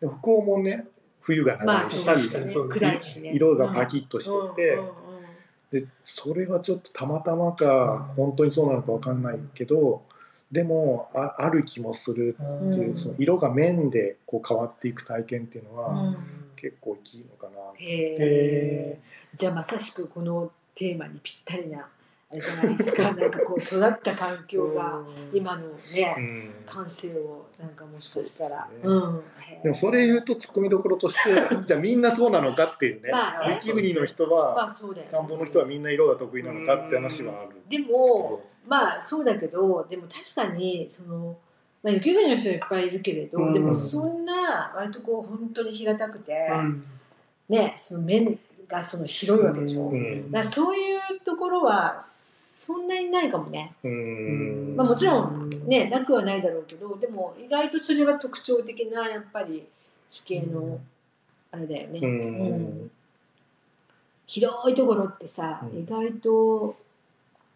[0.00, 0.88] 北欧もね
[1.20, 2.04] 冬が長いし、
[3.32, 5.03] 色がパキッとしてて、うんうんうん
[5.70, 10.02] でそれはちょっとたまたまか本当にそうなのかわかんないけど
[10.52, 12.36] でもあある気もする
[12.70, 12.96] っていう、うん。
[12.96, 16.16] その色が面でこう変わっていく体験っていうのは、うん。
[16.56, 17.60] 結構大きいのかな。
[17.78, 19.00] へえ
[19.36, 21.88] じゃあまさしくこのテーマにぴったりな
[22.34, 23.02] あれじゃないですか。
[23.12, 25.00] なんかこう育った環境が
[25.32, 26.50] 今のねうん。
[26.66, 28.68] 感性をなんかもしかしたら。
[28.70, 28.94] ですね。
[28.94, 29.22] うん
[29.62, 31.30] でもそれ言うとツッコミどころとして
[31.64, 33.60] じゃあみんなそうなのかっていうね、まあね。
[33.62, 35.12] 雪国の人まはあそうだよね。
[35.12, 41.36] 田んぼの人はみんな色が得意なのかって話はあるんでもまあそうだけどでも確かにその、
[41.82, 43.54] まあ、雪国の人はいっぱいいるけれど、うん。
[43.54, 46.84] でもそんな割とこう本当に平たくて、うん。
[47.48, 50.30] ねその面がその広いわけでしょ、ん。
[50.30, 52.02] だそういうところは
[52.64, 54.74] そんなにないかもね、うん。
[54.74, 59.66] まあ、もちろんねなくはないだろうけどでも意外とそれは特徴的なやっぱり
[60.08, 60.80] 地形の
[61.50, 62.84] あれだよね、ううん。
[62.86, 62.90] ん
[64.26, 65.82] 広いところってさ、うん。
[65.82, 66.74] 意外と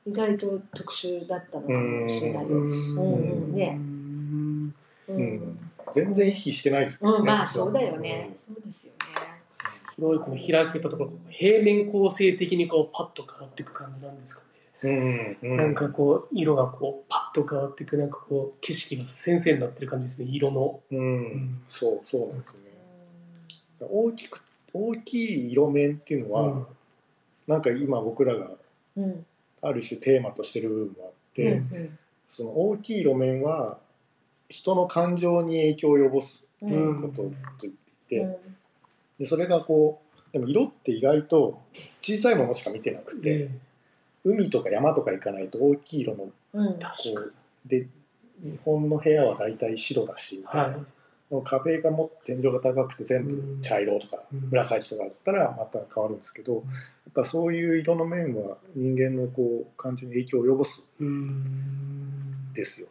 [0.06, 2.50] 意外と特殊だったのかもしれない。
[2.50, 2.96] よ、うん。
[2.96, 3.54] うん。
[3.54, 3.78] ね。
[3.78, 4.74] うん。
[5.08, 5.70] うん。
[5.94, 7.24] 全然意識してないですうん。
[7.24, 8.98] まあそうだよね、そうですよね。
[9.96, 14.57] 広いこの開けたところ平面構成的にこうパッと変わっていく感じなんですかね。
[14.82, 15.56] うんうん。
[15.56, 20.80] なんかこう色がこうパッと変わっていくなんかこう景色が先生になってる感じですね色の。
[20.90, 21.22] ううん。
[21.24, 22.58] んそうそうなんですね。
[23.80, 24.40] 大きく
[24.72, 26.66] 大きい色面っていうのは、うん。
[27.46, 28.50] なんか今僕らが
[28.96, 29.26] うん。
[29.60, 31.98] ある種テーマとしてる部分もあって、うん
[32.30, 33.78] その大きい路面は
[34.50, 37.70] 人の感情に影響を及ぼすうんうんことと言ってい
[38.08, 38.36] て、うん。
[39.18, 41.60] でそれがこうでも色って意外と
[42.02, 43.50] 小さいものしか見てなくて、で
[44.28, 47.32] 海とか山とか行かないと大きい色のこう
[47.66, 47.86] で
[48.42, 50.86] 日本の部屋は大体白だしみたいな、はい。
[51.44, 54.48] 壁がも天井が高くて全部茶色とかうん。
[54.50, 56.62] 紫とかだったらまた変わるんですけど、やっ
[57.14, 60.82] ぱそういう色の面は人間のこう感情に影響を及ぼす
[62.54, 62.86] ですよ。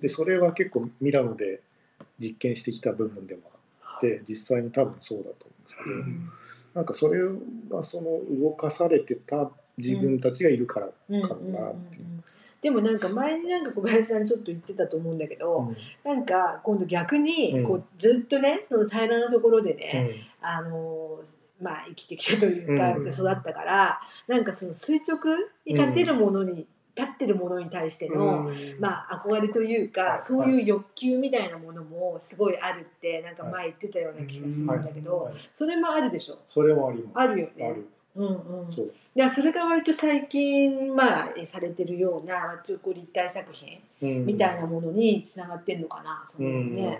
[0.00, 1.60] でそれは結構ミラノで
[2.18, 3.42] 実験してきた部分でも
[3.82, 6.30] あって実際に多分そうだと思うんですけど、うん。
[6.74, 9.50] なんかそれはその動かされてた
[9.80, 12.04] 自分たちがいるからうんかもなっていう。
[12.62, 15.74] でもなんか前になんか小林さんちょっと言ってたと思うんだけど、
[16.04, 21.20] なんか今度逆にこうずっとねその平らなところでね、あの
[21.62, 23.08] まあ生きてきたというか、うん。
[23.08, 25.18] 育ったからなんかその垂直
[25.64, 26.66] に立てるものに、
[26.96, 28.76] 立ってるものに対しての、うん。
[28.78, 30.20] まあ憧れというか、はい。
[30.20, 35.34] そういう欲求みたいなものもすごいあるってなんか前言ってたような気がするんだけど、はい。
[35.54, 36.36] それもあるでしょ？
[36.48, 37.12] それもあります。
[37.14, 37.74] あるよね。
[38.16, 38.92] うんうん、そう。
[39.14, 44.26] いやそれが割と最近まあされてるような割とこう立体作品うん。
[44.26, 46.82] みたいなものにつながってんのかな、そのね。
[46.82, 46.98] やっ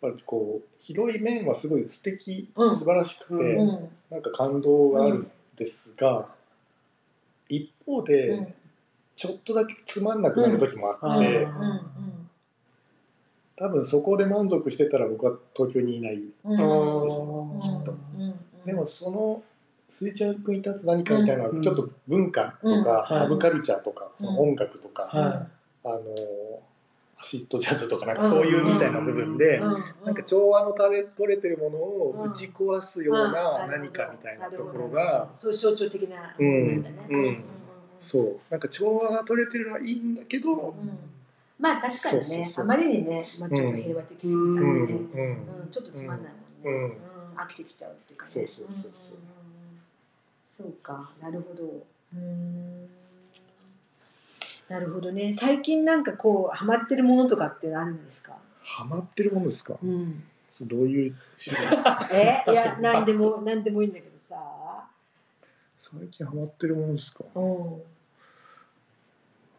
[0.00, 2.78] ぱりこう広い面はすごい素敵、うん。
[2.78, 3.68] 素晴らしくて、うんうん。
[3.68, 6.28] うんなんか感動があるんですが、
[7.48, 8.54] 一方で、うん。
[9.16, 11.52] ちょっとだけつまんなくなる時もあって、うん。
[11.52, 11.80] うん
[13.58, 18.34] 多分そこで満足してたら僕は東京にいない、うんうんきっとうん。
[18.66, 19.42] でもその
[19.88, 22.84] 垂直に立つ何かみたいなちょっと文化とうん。
[22.84, 23.18] か、はい。
[23.20, 24.26] サブカルチャーとか、うん。
[24.26, 25.46] その音楽とか、は
[25.84, 26.02] あの
[27.18, 29.84] アシッドジャズとかなんかそういうみたいな部分で、うん。
[30.04, 32.30] なんか調和の垂れ取れてるものをうん。
[32.30, 33.70] 打ち壊すようなうん。
[33.70, 36.82] 何かみたいなところがどそういう象徴的な部うん。
[36.82, 37.06] 分だね。
[37.08, 37.44] うん。
[38.00, 38.40] そう。
[38.50, 40.98] なんか調和が取れてるのはいいんだけど、うん。
[41.58, 42.52] まあ確かにね。
[42.56, 44.68] あまりにね、まあ、ちょっと平和的すぎちゃうん。
[44.68, 45.60] うん。
[45.62, 45.68] うん。
[45.70, 46.32] ちょっとつまんない
[46.64, 46.84] もんね、うん。
[46.84, 46.98] うん。
[47.36, 48.32] 飽きてきちゃうっていうかね。
[48.32, 49.18] そうそうそうそう
[50.46, 51.64] そうかなるほど。
[51.64, 52.88] うーん。
[54.68, 55.34] なるほどね。
[55.38, 60.24] 最近なんかこうハマってるものとかってあるんですか、ハマってるものですか、うん、
[60.62, 61.14] どういう
[62.10, 64.88] えいや何でも何でもいいんだけどさ。
[65.78, 67.24] 最近ハマってるものですか？
[67.34, 67.78] うん。
[67.78, 67.84] で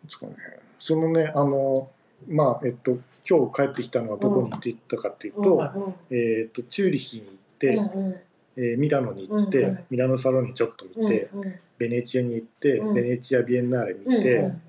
[0.09, 0.35] すかね。
[0.79, 1.89] そのね、あの、
[2.27, 5.83] まあ、えっと、今日帰ってきたのはどこに行って行ったかっていうと、うん。
[5.83, 5.95] うん。
[6.11, 8.15] えっと、チューリヒに行って、うんうん
[8.57, 9.85] えーミラノに行って、うんうん。
[9.89, 11.55] ミラノサロンにちょっと行って、うんうん。
[11.77, 12.93] ベネチアに行って、うん。
[12.93, 14.61] ベネチアビエンナーレに行って、うん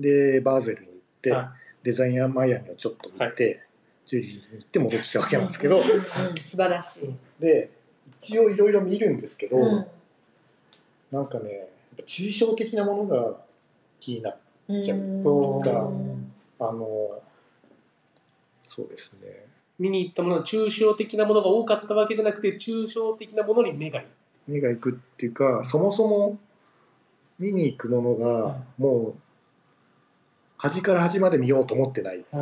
[0.00, 3.60] で、バーゼルに行って、はデザインアマイアミをちょっと見て、
[4.06, 6.02] チューリヒに行って戻ってきたわけなんですけど、うんうんうん。
[6.36, 7.70] 素晴らしい、で、
[8.20, 9.86] 一応いろいろ見るんですけど、うん。
[11.12, 11.68] なんかね、やっ
[11.98, 13.36] ぱ抽象的なものが
[14.00, 14.30] 気にな
[14.68, 14.82] る。
[14.82, 15.60] じゃあうん。
[15.60, 15.90] が
[16.58, 17.22] あの、
[18.62, 19.46] そうですね。
[19.78, 24.08] 見に行ったものは抽象的なものが多かったわけじゃなくて抽象的なものに目がいく。
[24.46, 26.38] 目が行くっていうかそもそも
[27.38, 29.14] 見に行くものがもう
[30.56, 32.24] 端から端まで見ようと思ってない。
[32.32, 32.36] あ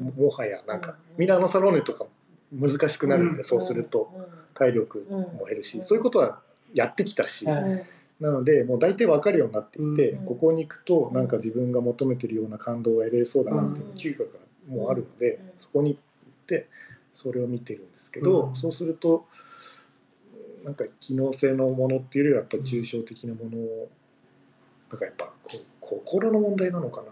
[0.00, 0.96] ももはやなんかうん。
[1.18, 2.06] ミラノサローネとか
[2.52, 3.44] 難しくなるんで、うん。
[3.44, 4.10] そうすると
[4.54, 6.40] 体力も減るし、うんそういうことは
[6.74, 10.26] やってきたし、なのでもう大体分かるようになっていて、うん。
[10.26, 13.92] ここに行くとなんか自分が求めてるような感動が得れそうだなっていううん。
[13.94, 15.52] 嗅覚がもうあるので、うん。
[15.60, 15.98] そこに行
[16.56, 16.68] って
[17.14, 18.56] それを見てるんですけど、うん。
[18.56, 19.26] そうすると
[20.64, 23.88] なんか機能性のものっていうよりはやっぱり抽象的なものを
[24.90, 27.08] なんかやっぱこう心の問題なのかな、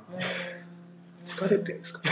[1.24, 2.10] 疲れてるんですかね。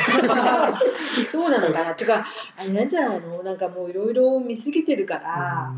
[1.31, 1.95] そうなのかな。
[1.95, 2.27] てか
[2.57, 3.43] あれなんじゃないの。
[3.43, 5.73] なんかもういろいろ見すぎてるから、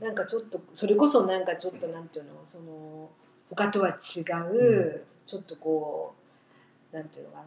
[0.00, 3.10] なんかちょっとそれこそなんかちょっとなんていうのその
[3.50, 6.14] 他とは違う、ちょっとこ
[6.92, 7.44] うなんていうのかな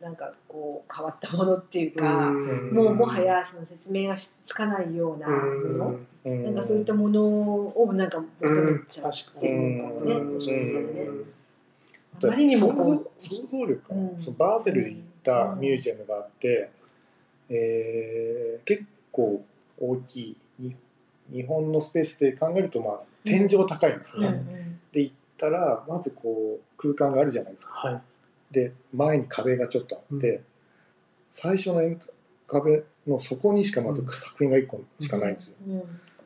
[0.00, 2.74] なんかこう変わったものっていうか、うん。
[2.74, 6.44] もうもはやその説明がしつかないようなもの、うん。
[6.44, 10.88] なんかそういったものをなんか求めちゃうっていうのかもね、うんもしかしたらね。
[11.02, 11.26] うん。
[12.24, 13.82] あまりにもこう想像力。
[14.38, 16.70] バーゼルに行ったミュージアムがあって、
[17.48, 19.42] えー結構
[19.78, 20.76] 大きいに
[21.30, 24.80] 日本のスペースで考えるとまあ天井高いんですうんね、うん。
[24.92, 27.72] で行ったらまずこう空間があるじゃないですか。
[27.72, 28.02] はい。
[28.50, 30.42] で前に壁がちょっとあって、う
[31.32, 31.80] 最初の
[32.46, 35.82] 壁の底にしかまず作品が1個しかないんですよ、うん。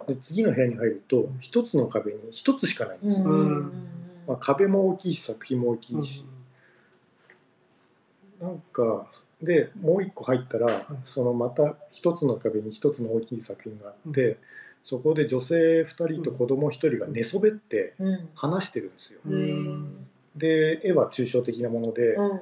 [0.06, 6.24] で次の部屋に入ると1つの壁に1つしかないんですよ、まあ、壁も大きいし作品も大きいし、
[8.40, 9.06] なんか
[9.42, 14.38] でもう一個入ったら、うんそのまた一つの壁に一つの大きい作品があって、
[14.84, 18.28] そこで女性2人と子供1人が寝そべってうん。
[18.34, 19.20] 話してるんですよ。
[19.26, 22.40] うんで絵は抽象的なもので、うん。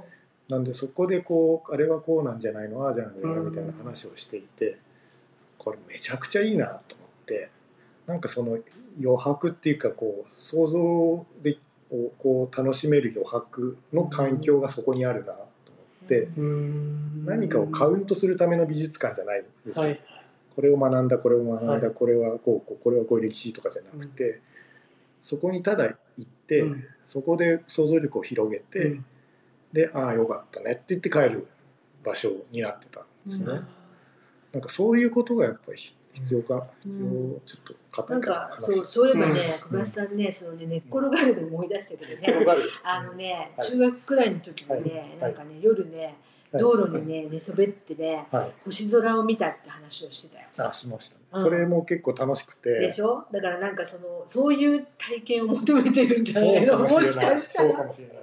[0.49, 4.78] なんでそこでこうあれはこうなんじゃないのああじゃないのみたいな話をしていて
[5.59, 7.51] これめちゃくちゃいいなと思って
[8.07, 8.59] なんかその
[8.99, 11.59] 余白っていうかこう想像で
[11.91, 15.43] をこう楽しめる余白の環境がそこにあるなと思
[16.05, 17.24] って、うん。
[17.26, 20.01] 何かをカウントするための美術館じゃないんですよ、はい。
[20.55, 24.41] これを学んだこれを学んだ、はいこれはこうこうこれはこういう歴史とかじゃなくて、
[25.23, 26.85] そこにただ行って、うん。
[27.09, 29.05] そこで想像力を広げて、うん。
[29.73, 31.47] でああよかったねって言って帰る
[32.05, 33.61] 場所になってたんですよね、
[34.53, 35.79] なんかそういうことがやっぱり
[36.14, 36.93] 必要か、うん。
[36.93, 39.37] 必要ちょっとな硬いかんかそうそういえばねうん。
[39.37, 42.47] 小林さんねそのね寝っ転がるで思い出したけどね
[42.83, 43.69] あのねはい。
[43.69, 44.83] 中学くらいの時にはい。
[44.83, 46.14] ねはないんかね夜ねはい
[46.53, 48.53] 道路にね寝そべってねはい。
[48.65, 50.69] 星空を見たって話をしてたよ。
[50.71, 51.21] あしました、ね。
[51.33, 51.43] うん。
[51.43, 52.71] それも結構楽しくて。
[52.71, 53.27] でしょ？
[53.33, 57.35] だからなんかそのそういう体験を求めてるんじゃないそうかのもしもしれない。
[57.37, 58.17] かしたそうからもしれない。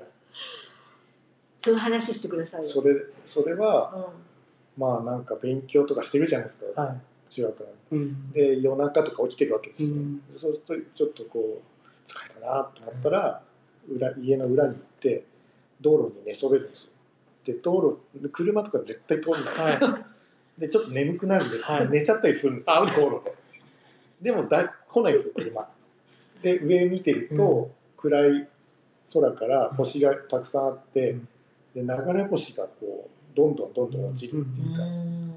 [1.59, 2.69] そういう話してくださいよ。
[2.69, 2.95] それ
[3.25, 4.03] それはうん。
[4.81, 6.95] まあなんか勉強とかしてるじゃないですか、は
[7.29, 7.73] 中学なんい。
[7.91, 8.31] うん。
[8.31, 10.21] でで夜中とか起きてるわけですよ、うん。
[10.35, 13.41] そうするとちょっとこう疲れたなと思ったら
[13.87, 15.23] 裏家の裏に行って
[15.79, 16.89] 道路に寝そべるんですよ
[17.45, 19.43] で道路車とか絶対通んない。
[19.43, 20.05] んでは
[20.57, 20.61] い。
[20.61, 21.89] でちょっと眠くなるんで、はい。
[21.89, 23.21] 寝ちゃったりするんですよあ道路
[24.21, 25.67] ででもだい来ないんですよ車。
[26.41, 28.47] で上見てると、暗い
[29.13, 31.27] 空から星がたくさんあって、うん。
[31.75, 35.33] で流れ星がこうどんどんどんどん落ちるっていうか、うん。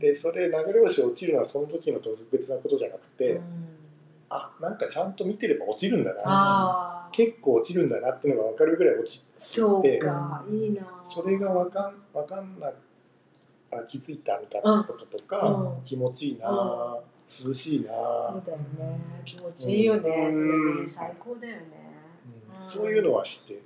[0.00, 3.42] でそれ流れ星落ちるのはその時の特別なことじゃなくて、うん。
[4.30, 10.82] あなんかちゃんと見てれば落ちるんだな結構落ちるんだなっていうのが分かるぐらい落ちそうでかいいな。
[11.04, 12.72] それが分かん分かんな
[13.70, 15.84] あ気づいたみたいなこととか、うん。
[15.84, 16.98] 気持ちいいな、
[17.46, 17.92] 涼しいな、
[18.32, 19.00] そうだよね。
[19.24, 20.32] 気持ちいいよね、うん。
[20.32, 21.62] それね最高だよね。
[22.50, 22.58] うん。
[22.60, 23.62] うんそういうのは知って、うん。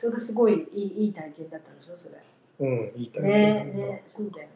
[0.00, 2.18] それがすごいいいいい体験だったんでしょそれ。
[2.60, 4.52] うん、いい体ね験ねそうだよね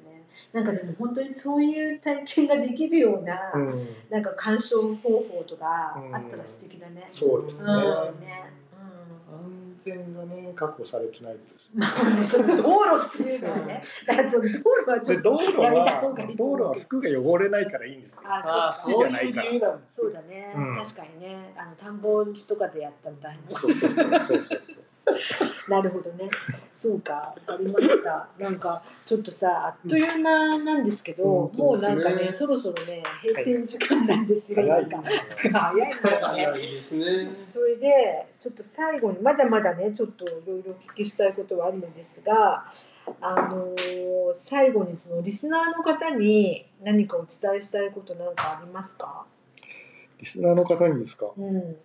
[0.52, 7.72] なんかでも本当にそういう体験ができるような、うん、なんか鑑賞方法とかあったら素敵だね、そうですね。
[7.72, 8.20] うん。
[8.20, 8.62] ね。
[9.32, 11.72] 安全がね確保されてないです。
[11.76, 18.30] ね道路っていうのはね だからその道路はちょっとで道路やめたは方がいいと道路は服が汚れないからいいんですよ。
[18.30, 19.08] ああそうか。
[19.08, 19.44] 土じゃないから。
[19.44, 20.76] そういう理由なんそうだね、うん。
[20.76, 21.54] 確かにね。
[21.56, 24.84] あの田んぼ地とかでやったら大変そうそうそうそうそう
[25.68, 26.30] なるほどね。
[26.72, 28.28] そうか、わかりました。
[28.38, 34.62] なんか、ちょっとさ、あっという間なんですけど、うんもうなんかね、そろそろね、閉店時間なんですよ。
[34.62, 35.11] 早いなんか
[36.28, 37.34] 早いですね。
[37.36, 42.64] それで、ちょっと最後に、まだまだね、ちょっといろいろお聞きしたいことはあるのですが。
[43.20, 49.26] あのー最後にそのリスナーの方に何かお伝えしたいことなんかありますか？
[50.18, 51.26] リスナーの方にですか？
[51.36, 51.76] うん。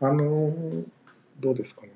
[0.00, 0.84] あのー
[1.40, 1.90] どうですかね？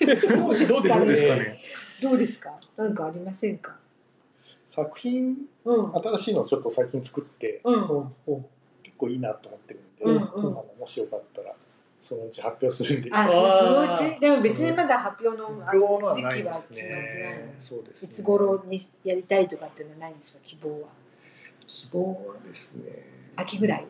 [0.00, 1.60] どうですどうですかね？
[2.02, 2.58] どうですか？
[2.76, 3.76] なんかありませんか？
[4.68, 5.94] 作品うん。
[5.96, 8.14] 新しいのをちょっと最近作ってうん。
[8.82, 11.54] 結構いいなと思ってるんで、うんうんもしよかったら
[12.00, 15.48] そのうち発表するんであ、そそのうち、でも別にまだ発表の
[16.14, 16.98] 時期はないです決まってな
[17.30, 17.54] い。
[17.60, 20.88] そうですねいつ頃にやりたいとかっていうのはないんですか、希望は。
[21.66, 22.84] 希望はですね
[23.36, 23.86] 秋ぐらい。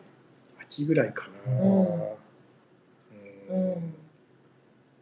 [0.61, 1.53] 秋ぐらいかな
[3.51, 3.93] うんううんん。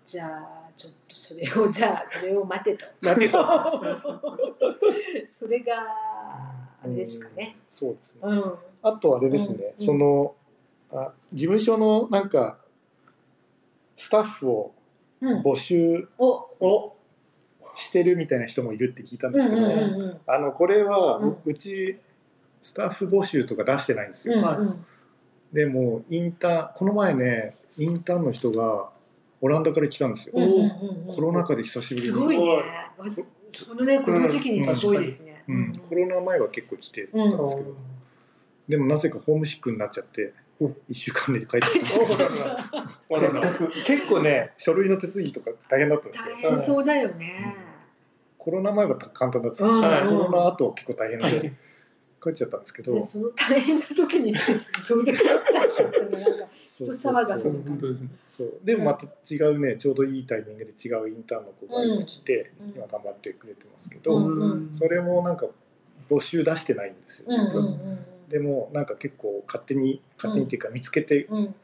[0.05, 2.85] じゃあ、ちょっとそれを、じゃあ、それを待てと。
[2.85, 3.05] う。
[3.05, 3.39] 待てと。
[5.29, 5.73] それが、
[6.81, 7.57] あれですかね。
[7.73, 8.53] そうですねうん。
[8.81, 10.35] あとあれですね、うんその
[10.91, 12.57] あ事務所のなんか
[13.95, 14.73] スタッフを
[15.21, 15.41] うん。
[15.41, 16.25] 募集お。
[16.59, 16.95] お。
[17.75, 20.19] してるみたいな人もいるって聞いたんうんうんですけど、うんうん。
[20.25, 21.99] あのこれはうんうち
[22.61, 24.85] スタッフ募集とか出してないんですよ、うんはいうん。
[25.53, 28.89] でもインターンこの前ねインターンの人が
[29.41, 32.13] オランダから来たんですよ、おコロナ禍で久しぶりに。
[32.13, 32.43] すごいね。
[33.67, 35.43] このねこの時期にすごいですね。
[35.47, 37.75] うん、コロナ前は結構来てたんですけど、
[38.67, 41.97] でもなぜかホームシックになっちゃって1週間で帰ってきた。
[43.85, 47.55] 結構ね書類の手続きとか大変だったんです大けど変そうだよね。
[48.37, 51.53] コロナ前は簡単だったんですけど、うんはいコロナ後は結構大変ではい。
[52.21, 54.35] 帰っちゃったんですけど、でその大変な時に
[54.85, 55.27] それで帰っ
[55.73, 55.99] ちゃった
[56.83, 57.43] っていうのがなんかそう。
[57.43, 57.59] 人騒がせそうな。
[57.63, 58.09] 本当ですね。
[58.27, 58.59] そう。
[58.63, 62.69] でもまた違うねちょうどいいタイミングで違うインターンの子が今来て、うん。
[62.69, 65.47] 今頑張ってくれてますけど、うんうんそれもなんか
[66.09, 67.99] 募集出してないんですよ、うん
[68.29, 71.55] でもなんか結構勝手に勝手にっていうか見つけて、うん。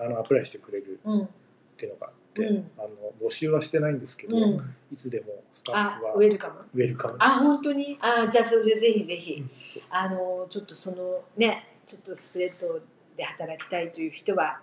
[0.00, 1.22] あのアプライしてくれるうん。
[1.22, 1.28] っ
[1.76, 2.70] ていうのがあって、うん。
[2.76, 2.88] あの
[3.20, 4.74] 募集はしてないんですけど、うん。
[4.92, 6.54] いつでもスタッあフはウェルカム？
[6.74, 7.96] ウェルカムあ本当に？
[8.00, 9.44] あじゃあそれぜひぜひ。
[9.90, 12.80] あのちょっとそのねちょっとスプレッド
[13.18, 14.60] で働きたいという人は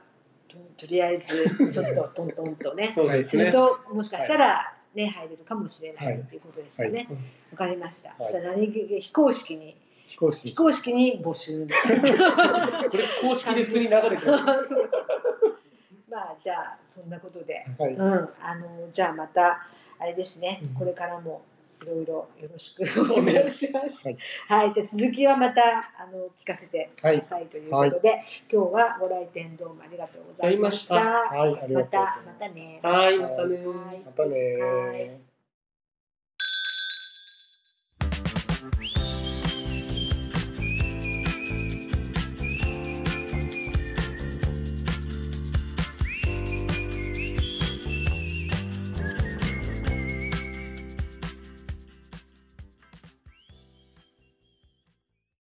[0.47, 1.27] ととりあえず
[1.69, 3.23] ちょっとトントンとねね。
[3.23, 6.89] するともしかしたらね入れるかもしれなはいいということですかね。
[6.89, 7.07] はい
[7.51, 8.15] わかりました。
[8.17, 9.77] はいじゃあ何気非公式に
[10.07, 11.67] 非公式非公式に募集？
[11.67, 14.19] これ公式で普通に流れてる。
[14.23, 14.89] そうそう。
[16.09, 19.67] まあじゃあそんなことで、はいうんあのじゃあまた
[19.99, 20.73] あれですねうん。
[20.75, 21.41] これからも
[21.81, 22.83] いろいろよろしく。
[23.13, 24.07] お願いします。
[24.07, 24.17] はい。
[24.47, 25.61] はい、じゃあ続きはまた
[25.97, 30.95] あの聞かせてくださいということで、今日はご来店どうもありがとうございました。
[30.95, 31.99] はいありがとうございまた。
[32.25, 32.79] またね。
[32.81, 33.65] はい、またね。
[33.65, 33.99] はい。
[33.99, 35.35] またねはい